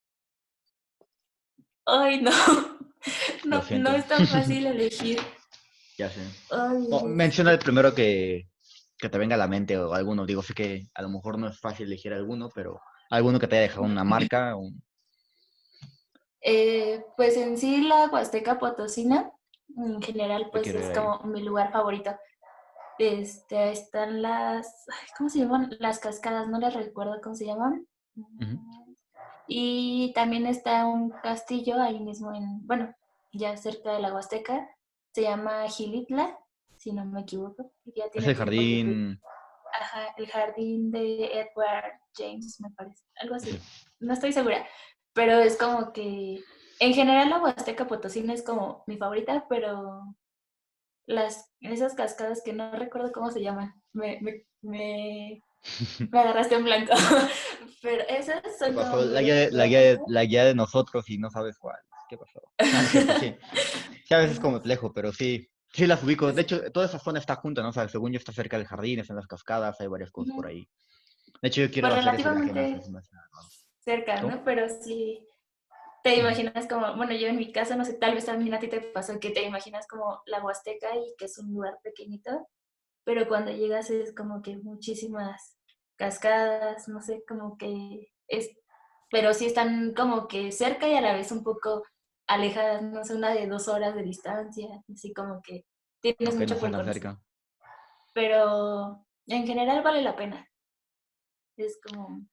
Ay, 1.86 2.20
no. 2.20 2.30
No, 3.44 3.62
no 3.70 3.90
es 3.90 4.08
tan 4.08 4.26
fácil 4.26 4.66
elegir. 4.66 5.20
Ya 5.96 6.10
sé. 6.10 6.20
menciona 7.04 7.52
el 7.52 7.60
primero 7.60 7.94
que, 7.94 8.48
que, 8.98 9.08
te 9.08 9.18
venga 9.18 9.36
a 9.36 9.38
la 9.38 9.46
mente 9.46 9.78
o 9.78 9.94
alguno. 9.94 10.26
Digo, 10.26 10.42
sé 10.42 10.54
que 10.54 10.88
a 10.92 11.02
lo 11.02 11.08
mejor 11.08 11.38
no 11.38 11.46
es 11.46 11.60
fácil 11.60 11.86
elegir 11.86 12.12
alguno, 12.12 12.50
pero 12.52 12.80
alguno 13.08 13.38
que 13.38 13.46
te 13.46 13.56
haya 13.56 13.68
dejado 13.68 13.84
una 13.84 14.02
marca. 14.02 14.56
Eh, 16.40 17.04
pues 17.16 17.36
en 17.36 17.56
sí 17.56 17.82
la 17.82 18.06
Huasteca 18.06 18.58
Potosina, 18.58 19.30
en 19.76 20.02
general, 20.02 20.48
pues 20.50 20.66
es 20.66 20.98
como 20.98 21.20
mi 21.24 21.42
lugar 21.42 21.70
favorito. 21.70 22.10
Este, 22.98 23.70
están 23.70 24.22
las, 24.22 24.86
¿cómo 25.16 25.28
se 25.30 25.40
llaman? 25.40 25.76
Las 25.78 25.98
cascadas, 26.00 26.48
no 26.48 26.58
les 26.58 26.74
recuerdo 26.74 27.20
cómo 27.22 27.36
se 27.36 27.46
llaman. 27.46 27.86
Y 29.48 30.12
también 30.14 30.46
está 30.46 30.86
un 30.86 31.10
castillo 31.22 31.80
ahí 31.80 32.00
mismo, 32.00 32.34
en, 32.34 32.66
bueno, 32.66 32.94
ya 33.32 33.56
cerca 33.56 33.92
de 33.92 34.00
la 34.00 34.12
Huasteca, 34.12 34.68
se 35.12 35.22
llama 35.22 35.68
Gilitla, 35.68 36.38
si 36.76 36.92
no 36.92 37.04
me 37.04 37.22
equivoco. 37.22 37.72
es 37.84 38.26
el 38.26 38.34
jardín. 38.34 39.20
Ajá, 39.80 40.14
el 40.16 40.26
jardín 40.26 40.90
de 40.90 41.40
Edward 41.40 42.00
James, 42.16 42.60
me 42.60 42.70
parece, 42.70 43.04
algo 43.20 43.34
así. 43.34 43.58
No 44.00 44.14
estoy 44.14 44.32
segura, 44.32 44.66
pero 45.12 45.38
es 45.38 45.56
como 45.56 45.92
que, 45.92 46.42
en 46.80 46.94
general 46.94 47.30
la 47.30 47.42
Huasteca 47.42 47.86
Potosina 47.86 48.32
es 48.32 48.42
como 48.42 48.84
mi 48.86 48.96
favorita, 48.96 49.46
pero 49.48 50.02
las, 51.06 51.52
esas 51.60 51.94
cascadas 51.94 52.42
que 52.44 52.52
no 52.52 52.72
recuerdo 52.72 53.12
cómo 53.12 53.30
se 53.30 53.42
llaman, 53.42 53.74
me, 53.92 54.18
me 54.20 54.46
me 54.66 55.40
agarraste 56.12 56.54
en 56.54 56.64
blanco. 56.64 56.92
Pero 57.82 58.02
esas 58.08 58.42
son 58.58 58.74
como 58.74 58.96
la, 58.96 59.20
guía 59.20 59.34
de, 59.34 59.50
la, 59.52 59.66
guía 59.66 59.80
de, 59.80 60.00
la 60.08 60.24
guía 60.24 60.44
de 60.44 60.54
nosotros 60.54 61.08
y 61.08 61.18
no 61.18 61.30
sabes 61.30 61.58
cuál. 61.58 61.76
¿Qué 62.08 62.16
pasó? 62.16 62.40
Ah, 62.58 62.84
sí, 62.90 63.00
sí. 63.20 64.14
a 64.14 64.18
veces 64.18 64.32
es 64.32 64.40
complejo, 64.40 64.92
pero 64.92 65.12
sí. 65.12 65.48
Sí 65.72 65.86
las 65.86 66.02
ubico. 66.02 66.32
De 66.32 66.42
hecho, 66.42 66.72
toda 66.72 66.86
esa 66.86 66.98
zona 66.98 67.18
está 67.18 67.36
junta, 67.36 67.62
¿no? 67.62 67.68
O 67.68 67.72
sea, 67.72 67.88
según 67.88 68.12
yo 68.12 68.18
está 68.18 68.32
cerca 68.32 68.56
del 68.56 68.66
jardín, 68.66 69.00
están 69.00 69.16
las 69.16 69.26
cascadas, 69.26 69.80
hay 69.80 69.88
varias 69.88 70.10
cosas 70.10 70.34
por 70.34 70.46
ahí. 70.46 70.66
De 71.42 71.48
hecho, 71.48 71.60
yo 71.60 71.70
quiero 71.70 71.88
pues 71.88 72.06
hacer 72.06 72.24
relativamente 72.24 72.82
cerca, 73.84 74.22
¿no? 74.22 74.42
Pero 74.42 74.68
sí 74.68 75.26
te 76.06 76.20
imaginas 76.20 76.68
como, 76.68 76.94
bueno, 76.96 77.12
yo 77.14 77.26
en 77.26 77.36
mi 77.36 77.50
caso, 77.50 77.74
no 77.74 77.84
sé, 77.84 77.94
tal 77.94 78.14
vez 78.14 78.26
también 78.26 78.54
a 78.54 78.60
ti 78.60 78.68
te 78.68 78.80
pasó 78.80 79.18
que 79.18 79.30
te 79.30 79.42
imaginas 79.42 79.88
como 79.88 80.22
la 80.26 80.40
Huasteca 80.40 80.94
y 80.94 81.16
que 81.18 81.24
es 81.24 81.36
un 81.38 81.52
lugar 81.52 81.80
pequeñito, 81.82 82.48
pero 83.06 83.28
cuando 83.28 83.52
llegas 83.52 83.88
es 83.90 84.12
como 84.12 84.42
que 84.42 84.56
muchísimas 84.56 85.56
cascadas, 85.94 86.88
no 86.88 87.00
sé, 87.00 87.22
como 87.26 87.56
que 87.56 88.12
es, 88.26 88.50
pero 89.10 89.32
sí 89.32 89.46
están 89.46 89.94
como 89.94 90.26
que 90.26 90.50
cerca 90.50 90.88
y 90.88 90.96
a 90.96 91.00
la 91.00 91.14
vez 91.14 91.30
un 91.30 91.44
poco 91.44 91.84
alejadas, 92.26 92.82
no 92.82 93.04
sé, 93.04 93.14
una 93.14 93.32
de 93.32 93.46
dos 93.46 93.68
horas 93.68 93.94
de 93.94 94.02
distancia, 94.02 94.66
así 94.92 95.14
como 95.14 95.40
que 95.40 95.64
tienes 96.00 96.34
mucho 96.34 96.58
por 96.58 96.84
cerca. 96.84 97.22
Pero 98.12 99.06
en 99.28 99.46
general 99.46 99.84
vale 99.84 100.02
la 100.02 100.16
pena. 100.16 100.44
Es 101.56 101.78
como... 101.80 102.26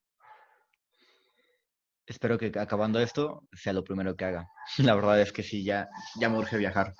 Espero 2.04 2.36
que 2.36 2.50
acabando 2.58 2.98
esto 2.98 3.44
sea 3.52 3.72
lo 3.72 3.84
primero 3.84 4.16
que 4.16 4.24
haga. 4.24 4.48
La 4.78 4.96
verdad 4.96 5.20
es 5.20 5.32
que 5.32 5.44
sí, 5.44 5.64
ya, 5.64 5.88
ya 6.20 6.28
me 6.28 6.38
urge 6.38 6.58
viajar. 6.58 6.92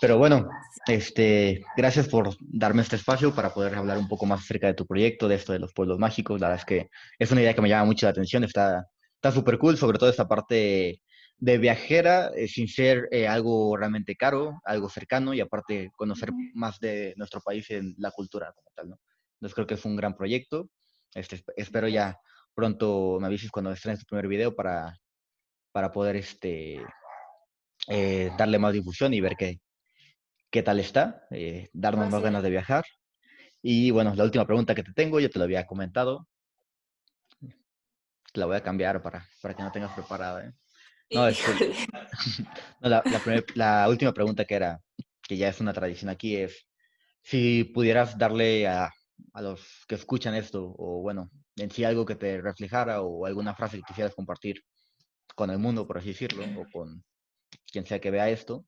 Pero 0.00 0.16
bueno, 0.16 0.48
este, 0.86 1.62
gracias 1.76 2.08
por 2.08 2.36
darme 2.40 2.82
este 2.82 2.96
espacio 2.96 3.34
para 3.34 3.52
poder 3.52 3.74
hablar 3.74 3.98
un 3.98 4.08
poco 4.08 4.26
más 4.26 4.40
acerca 4.40 4.68
de 4.68 4.74
tu 4.74 4.86
proyecto, 4.86 5.26
de 5.26 5.34
esto 5.34 5.52
de 5.52 5.58
los 5.58 5.72
pueblos 5.72 5.98
mágicos. 5.98 6.40
La 6.40 6.48
verdad 6.48 6.60
es 6.60 6.66
que 6.66 6.90
es 7.18 7.32
una 7.32 7.40
idea 7.42 7.54
que 7.54 7.62
me 7.62 7.68
llama 7.68 7.86
mucho 7.86 8.06
la 8.06 8.10
atención, 8.10 8.44
está 8.44 8.86
súper 9.32 9.58
cool, 9.58 9.76
sobre 9.76 9.98
todo 9.98 10.08
esta 10.08 10.28
parte 10.28 11.02
de 11.38 11.58
viajera, 11.58 12.30
eh, 12.36 12.48
sin 12.48 12.68
ser 12.68 13.08
eh, 13.10 13.26
algo 13.26 13.76
realmente 13.76 14.16
caro, 14.16 14.60
algo 14.64 14.88
cercano 14.88 15.34
y 15.34 15.40
aparte 15.40 15.90
conocer 15.96 16.30
más 16.54 16.78
de 16.80 17.14
nuestro 17.16 17.40
país 17.40 17.70
en 17.70 17.94
la 17.98 18.10
cultura 18.10 18.52
como 18.52 18.70
tal, 18.74 18.90
¿no? 18.90 19.00
Entonces 19.34 19.54
creo 19.54 19.66
que 19.66 19.74
es 19.74 19.84
un 19.84 19.96
gran 19.96 20.16
proyecto. 20.16 20.68
Este, 21.14 21.42
espero 21.56 21.88
ya 21.88 22.18
pronto 22.54 23.18
me 23.20 23.26
avises 23.26 23.50
cuando 23.50 23.72
estrenes 23.72 24.00
tu 24.00 24.06
primer 24.06 24.28
video 24.28 24.54
para, 24.54 24.96
para 25.72 25.92
poder 25.92 26.16
este, 26.16 26.82
eh, 27.88 28.30
darle 28.36 28.58
más 28.58 28.72
difusión 28.72 29.14
y 29.14 29.20
ver 29.20 29.36
qué, 29.38 29.60
qué 30.50 30.62
tal 30.62 30.80
está, 30.80 31.26
eh, 31.30 31.68
darnos 31.72 32.10
más 32.10 32.22
ganas 32.22 32.42
de 32.42 32.50
viajar. 32.50 32.84
Y 33.62 33.90
bueno, 33.90 34.14
la 34.14 34.24
última 34.24 34.46
pregunta 34.46 34.74
que 34.74 34.82
te 34.82 34.92
tengo, 34.92 35.20
yo 35.20 35.30
te 35.30 35.38
lo 35.38 35.44
había 35.44 35.66
comentado. 35.66 36.28
Te 37.40 38.40
la 38.40 38.46
voy 38.46 38.56
a 38.56 38.62
cambiar 38.62 39.02
para, 39.02 39.26
para 39.42 39.54
que 39.54 39.62
no 39.62 39.72
tengas 39.72 39.92
preparada. 39.92 40.46
¿eh? 40.46 40.52
No, 41.10 41.28
la, 42.80 43.02
la, 43.54 43.88
última 43.88 44.12
pregunta 44.12 44.44
que 44.44 44.54
era, 44.54 44.80
que 45.22 45.36
ya 45.36 45.48
es 45.48 45.60
una 45.60 45.72
tradición 45.72 46.10
aquí, 46.10 46.36
es 46.36 46.66
si 47.22 47.64
pudieras 47.64 48.16
darle 48.18 48.68
a, 48.68 48.90
a 49.32 49.42
los 49.42 49.84
que 49.88 49.94
escuchan 49.94 50.34
esto, 50.34 50.74
o 50.78 51.00
bueno, 51.00 51.30
en 51.56 51.70
sí 51.70 51.84
algo 51.84 52.04
que 52.04 52.16
te 52.16 52.40
reflejara 52.40 53.02
o 53.02 53.26
alguna 53.26 53.54
frase 53.54 53.78
que 53.78 53.84
quisieras 53.84 54.14
compartir 54.14 54.62
con 55.34 55.50
el 55.50 55.58
mundo, 55.58 55.86
por 55.86 55.98
así 55.98 56.08
decirlo, 56.08 56.44
o 56.60 56.66
con 56.70 57.02
quien 57.70 57.86
sea 57.86 58.00
que 58.00 58.10
vea 58.10 58.30
esto, 58.30 58.66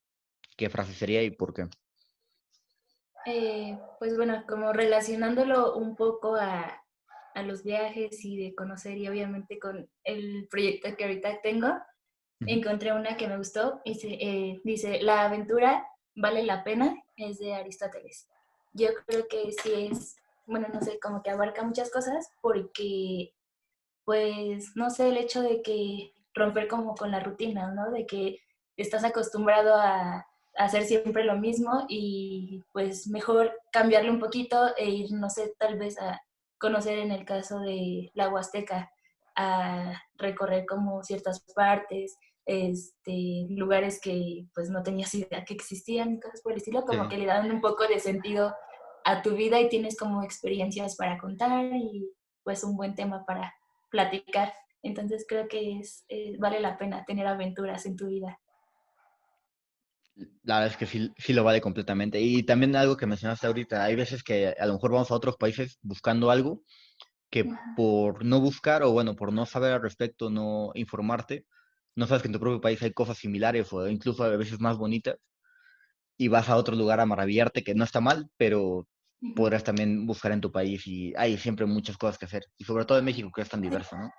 ¿qué 0.61 0.69
frase 0.69 0.93
sería 0.93 1.23
y 1.23 1.31
por 1.31 1.55
qué? 1.55 1.69
Eh, 3.25 3.79
pues 3.99 4.15
bueno, 4.15 4.45
como 4.47 4.75
relacionándolo 4.75 5.75
un 5.75 5.97
poco 5.97 6.35
a, 6.37 6.85
a, 7.35 7.43
los 7.43 7.65
viajes 7.65 8.23
y 8.27 8.37
de 8.37 8.55
conocer 8.55 8.99
y 8.99 9.09
obviamente 9.09 9.59
con 9.59 9.89
el 10.05 10.47
proyecto 10.51 10.95
que 10.97 11.05
ahorita 11.05 11.41
tengo, 11.41 11.69
encontré 12.41 12.93
una 12.93 13.17
que 13.17 13.27
me 13.27 13.39
gustó 13.39 13.81
y 13.85 13.99
eh, 14.05 14.61
dice, 14.63 15.01
la 15.03 15.25
aventura 15.25 15.87
vale 16.15 16.43
la 16.43 16.63
pena, 16.63 16.95
es 17.17 17.39
de 17.39 17.55
Aristóteles. 17.55 18.29
Yo 18.75 18.89
creo 19.07 19.29
que 19.29 19.53
sí 19.53 19.89
es, 19.91 20.17
bueno, 20.45 20.69
no 20.75 20.83
sé, 20.83 21.01
como 21.01 21.23
que 21.23 21.31
abarca 21.31 21.63
muchas 21.63 21.91
cosas 21.91 22.31
porque, 22.43 23.33
pues, 24.05 24.77
no 24.77 24.91
sé, 24.91 25.09
el 25.09 25.17
hecho 25.17 25.41
de 25.41 25.63
que 25.63 26.13
romper 26.35 26.69
como 26.69 26.95
con 26.95 27.11
la 27.11 27.21
rutina, 27.21 27.73
¿no? 27.73 27.91
De 27.91 28.07
que 28.07 28.41
estás 28.77 29.05
acostumbrado 29.05 29.75
a, 29.75 30.30
hacer 30.61 30.85
siempre 30.85 31.25
lo 31.25 31.37
mismo 31.37 31.87
y 31.89 32.63
pues 32.73 33.09
mejor 33.09 33.53
cambiarle 33.73 34.11
un 34.11 34.21
poquito 34.21 34.77
e 34.77 34.91
ir, 34.91 35.13
no 35.13 35.31
sé, 35.31 35.55
tal 35.59 35.79
vez 35.79 35.99
a 35.99 36.21
conocer 36.59 36.99
en 36.99 37.11
el 37.13 37.25
caso 37.25 37.61
de 37.61 38.11
la 38.13 38.29
Huasteca, 38.29 38.93
a 39.37 39.95
recorrer 40.19 40.67
como 40.67 41.03
ciertas 41.03 41.41
partes, 41.55 42.19
este, 42.45 43.47
lugares 43.49 44.01
que 44.03 44.45
pues 44.55 44.69
no 44.69 44.83
tenías 44.83 45.15
idea 45.15 45.45
que 45.47 45.55
existían, 45.55 46.21
cosas 46.21 46.43
por 46.43 46.53
el 46.53 46.59
estilo, 46.59 46.85
como 46.85 47.09
que 47.09 47.17
le 47.17 47.25
dan 47.25 47.51
un 47.51 47.63
poco 47.63 47.87
de 47.87 47.99
sentido 47.99 48.55
a 49.05 49.23
tu 49.23 49.31
vida 49.31 49.59
y 49.61 49.71
tienes 49.71 49.97
como 49.97 50.23
experiencias 50.23 50.95
para 50.95 51.17
contar 51.17 51.65
y 51.75 52.13
pues 52.45 52.65
un 52.65 52.77
buen 52.77 52.95
tema 52.95 53.25
para 53.25 53.55
platicar. 53.91 54.53
Entonces 54.83 55.25
creo 55.27 55.49
que 55.49 55.79
es, 55.81 56.05
eh, 56.09 56.37
vale 56.39 56.61
la 56.61 56.77
pena 56.77 57.05
tener 57.07 57.27
aventuras 57.27 57.87
en 57.87 57.97
tu 57.97 58.09
vida. 58.09 58.39
La 60.43 60.57
verdad 60.61 60.73
es 60.73 60.77
que 60.77 60.87
sí, 60.87 61.13
sí, 61.17 61.33
lo 61.33 61.45
vale 61.45 61.61
completamente. 61.61 62.21
Y 62.21 62.43
también 62.43 62.77
algo 62.77 62.97
que 62.97 63.07
mencionaste 63.07 63.47
ahorita, 63.47 63.85
hay 63.85 63.95
veces 63.97 64.23
que 64.23 64.55
a 64.59 64.67
lo 64.67 64.75
mejor 64.75 64.93
vamos 64.93 65.11
a 65.11 65.15
otros 65.15 65.37
países 65.37 65.79
buscando 65.83 66.31
algo 66.31 66.63
que 67.31 67.47
por 67.77 68.25
no 68.25 68.41
buscar 68.41 68.83
o 68.83 68.93
bueno, 68.93 69.17
por 69.17 69.33
no 69.33 69.47
saber 69.47 69.73
al 69.73 69.83
respecto, 69.83 70.31
no 70.31 70.73
informarte, 70.75 71.47
no 71.97 72.07
sabes 72.07 72.23
que 72.23 72.29
en 72.29 72.35
tu 72.35 72.41
propio 72.41 72.61
país 72.61 72.83
hay 72.83 72.93
cosas 72.93 73.19
similares 73.19 73.73
o 73.73 73.89
incluso 73.89 74.25
a 74.25 74.37
veces 74.37 74.61
más 74.61 74.79
bonitas 74.79 75.17
y 76.17 76.29
vas 76.29 76.49
a 76.49 76.57
otro 76.57 76.77
lugar 76.77 77.01
a 77.01 77.07
maravillarte, 77.07 77.65
que 77.65 77.75
no 77.75 77.85
está 77.85 78.01
mal, 78.01 78.29
pero 78.37 78.87
podrás 79.35 79.65
también 79.65 80.07
buscar 80.07 80.33
en 80.33 80.41
tu 80.41 80.53
país 80.53 80.87
y 80.87 81.15
hay 81.17 81.39
siempre 81.39 81.67
muchas 81.67 81.97
cosas 81.97 82.19
que 82.19 82.27
hacer. 82.27 82.45
Y 82.59 82.65
sobre 82.65 82.85
todo 82.85 82.99
en 82.99 83.05
México, 83.05 83.31
que 83.35 83.43
es 83.43 83.49
tan 83.49 83.63
diverso, 83.63 83.97
¿no? 83.97 84.11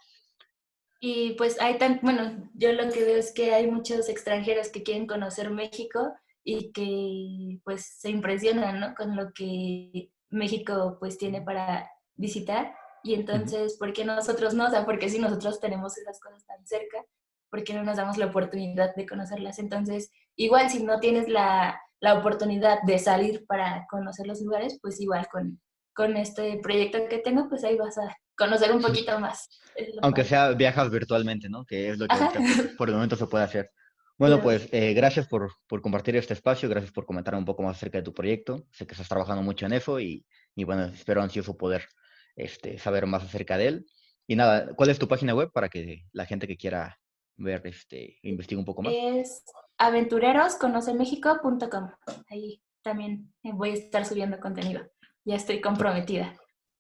Y 1.04 1.34
pues 1.34 1.60
hay 1.60 1.80
tan, 1.80 2.00
bueno, 2.04 2.48
yo 2.54 2.72
lo 2.74 2.92
que 2.92 3.04
veo 3.04 3.18
es 3.18 3.34
que 3.34 3.56
hay 3.56 3.66
muchos 3.66 4.08
extranjeros 4.08 4.70
que 4.70 4.84
quieren 4.84 5.08
conocer 5.08 5.50
México 5.50 6.14
y 6.44 6.72
que 6.72 7.60
pues 7.64 7.88
se 7.98 8.12
impresionan, 8.12 8.80
¿no? 8.80 8.94
Con 8.94 9.16
lo 9.16 9.34
que 9.34 10.12
México 10.30 10.98
pues 11.00 11.18
tiene 11.18 11.42
para 11.42 11.90
visitar. 12.16 12.76
Y 13.04 13.16
entonces, 13.16 13.78
¿por 13.78 13.94
qué 13.94 14.06
nosotros 14.06 14.54
no? 14.54 14.68
O 14.68 14.70
sea, 14.70 14.86
porque 14.86 15.10
si 15.10 15.18
nosotros 15.18 15.60
tenemos 15.60 15.98
esas 15.98 16.20
cosas 16.20 16.46
tan 16.46 16.68
cerca, 16.68 17.04
¿por 17.50 17.64
qué 17.64 17.74
no 17.74 17.84
nos 17.84 17.98
damos 17.98 18.20
la 18.20 18.28
oportunidad 18.28 18.94
de 18.96 19.08
conocerlas? 19.08 19.58
Entonces, 19.58 20.12
igual 20.36 20.70
si 20.70 20.84
no 20.84 21.00
tienes 21.00 21.28
la, 21.28 21.82
la 22.00 22.14
oportunidad 22.20 22.80
de 22.84 23.00
salir 23.00 23.48
para 23.48 23.88
conocer 23.90 24.28
los 24.28 24.40
lugares, 24.42 24.78
pues 24.84 25.02
igual 25.02 25.28
con, 25.32 25.60
con 25.94 26.18
este 26.18 26.60
proyecto 26.62 27.00
que 27.10 27.20
tengo, 27.20 27.48
pues 27.50 27.64
ahí 27.64 27.78
vas 27.78 27.98
a 27.98 28.16
conocer 28.36 28.72
un 28.72 28.82
poquito 28.82 29.20
más. 29.20 29.50
Aunque 30.02 30.24
sea 30.24 30.52
viajas 30.52 30.90
virtualmente, 30.90 31.50
¿no? 31.50 31.66
Que 31.66 31.90
es 31.90 31.98
lo 31.98 32.08
que 32.08 32.16
por 32.78 32.90
el 32.90 32.96
momento 32.96 33.16
se 33.16 33.28
puede 33.28 33.44
hacer. 33.44 33.72
Bueno, 34.18 34.42
pues 34.42 34.70
eh, 34.72 34.94
gracias 34.94 35.28
por, 35.28 35.52
por, 35.68 35.82
compartir 35.82 36.16
este 36.16 36.36
espacio, 36.36 36.70
gracias 36.70 36.92
por 36.92 37.08
comentar 37.08 37.34
un 37.34 37.44
poco 37.44 37.64
más 37.64 37.78
acerca 37.78 37.98
de 37.98 38.04
tu 38.04 38.14
proyecto. 38.14 38.68
Sé 38.72 38.86
que 38.86 38.94
estás 38.94 39.10
trabajando 39.10 39.42
mucho 39.42 39.66
en 39.66 39.74
eso 39.74 40.00
y, 40.00 40.24
y 40.54 40.64
bueno, 40.64 40.86
espero 40.86 41.24
ansioso 41.24 41.58
poder 41.58 41.88
este, 42.36 42.78
saber 42.78 43.08
más 43.08 43.24
acerca 43.24 43.58
de 43.58 43.68
él. 43.68 43.88
Y 44.28 44.36
nada, 44.36 44.76
¿cuál 44.76 44.92
es 44.92 45.00
tu 45.00 45.08
página 45.08 45.34
web 45.34 45.52
para 45.52 45.70
que 45.70 46.04
la 46.12 46.28
gente 46.28 46.48
que 46.48 46.56
quiera 46.56 47.00
ver, 47.36 47.64
este, 47.66 48.20
investigue 48.22 48.60
un 48.60 48.66
poco 48.66 48.84
más? 48.84 48.94
Es 48.96 49.44
aventurerosconocemexico.com. 49.80 51.90
Ahí 52.30 52.62
también 52.84 53.34
voy 53.42 53.72
a 53.72 53.74
estar 53.74 54.06
subiendo 54.06 54.40
contenido. 54.40 54.84
Ya 55.24 55.36
estoy 55.36 55.62
comprometida. 55.62 56.36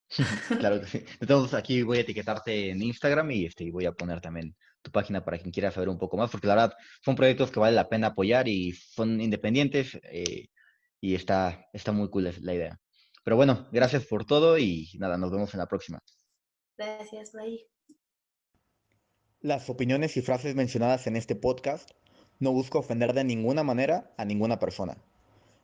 claro 0.60 0.82
que 0.82 0.88
sí. 0.88 1.06
Entonces 1.20 1.54
aquí 1.54 1.84
voy 1.84 2.00
a 2.00 2.02
etiquetarte 2.02 2.72
en 2.72 2.82
Instagram 2.82 3.32
y 3.32 3.46
este, 3.46 3.72
voy 3.72 3.86
a 3.86 3.94
poner 3.94 4.20
también 4.20 4.56
tu 4.82 4.92
página 4.92 5.24
para 5.24 5.38
quien 5.38 5.52
quiera 5.52 5.72
saber 5.72 5.90
un 5.90 5.98
poco 5.98 6.18
más, 6.18 6.32
porque 6.32 6.48
la 6.48 6.56
verdad 6.56 6.74
son 7.04 7.16
proyectos 7.16 7.52
que 7.52 7.60
vale 7.60 7.76
la 7.76 7.88
pena 7.88 8.08
apoyar 8.08 8.48
y 8.48 8.74
son 8.74 9.22
independientes 9.22 9.98
eh, 10.04 10.48
y 11.00 11.16
está, 11.16 11.68
está 11.72 11.92
muy 11.92 12.10
cool 12.10 12.34
la 12.42 12.54
idea. 12.54 12.80
Pero 13.24 13.36
bueno, 13.36 13.70
gracias 13.72 14.06
por 14.06 14.26
todo 14.26 14.58
y 14.58 14.90
nada, 14.98 15.18
nos 15.18 15.32
vemos 15.32 15.54
en 15.54 15.60
la 15.60 15.68
próxima. 15.68 16.00
Gracias, 16.78 17.32
bye. 17.34 17.68
Las 19.40 19.70
opiniones 19.70 20.18
y 20.18 20.22
frases 20.22 20.56
mencionadas 20.56 21.06
en 21.08 21.16
este 21.16 21.36
podcast 21.36 21.90
no 22.40 22.52
busco 22.52 22.80
ofender 22.80 23.14
de 23.14 23.24
ninguna 23.24 23.64
manera 23.64 24.14
a 24.18 24.26
ninguna 24.26 24.58
persona. 24.58 24.98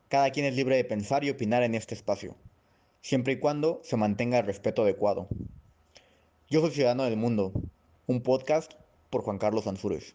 Cada 0.08 0.30
quien 0.30 0.46
es 0.46 0.54
libre 0.54 0.76
de 0.76 0.84
pensar 0.84 1.24
y 1.24 1.30
opinar 1.30 1.64
en 1.64 1.74
este 1.74 1.94
espacio 1.94 2.36
siempre 3.00 3.34
y 3.34 3.38
cuando 3.38 3.80
se 3.84 3.96
mantenga 3.96 4.38
el 4.38 4.46
respeto 4.46 4.82
adecuado. 4.82 5.28
Yo 6.48 6.60
soy 6.60 6.70
Ciudadano 6.70 7.04
del 7.04 7.16
Mundo, 7.16 7.52
un 8.06 8.22
podcast 8.22 8.72
por 9.10 9.22
Juan 9.22 9.38
Carlos 9.38 9.66
Ansúrez. 9.66 10.14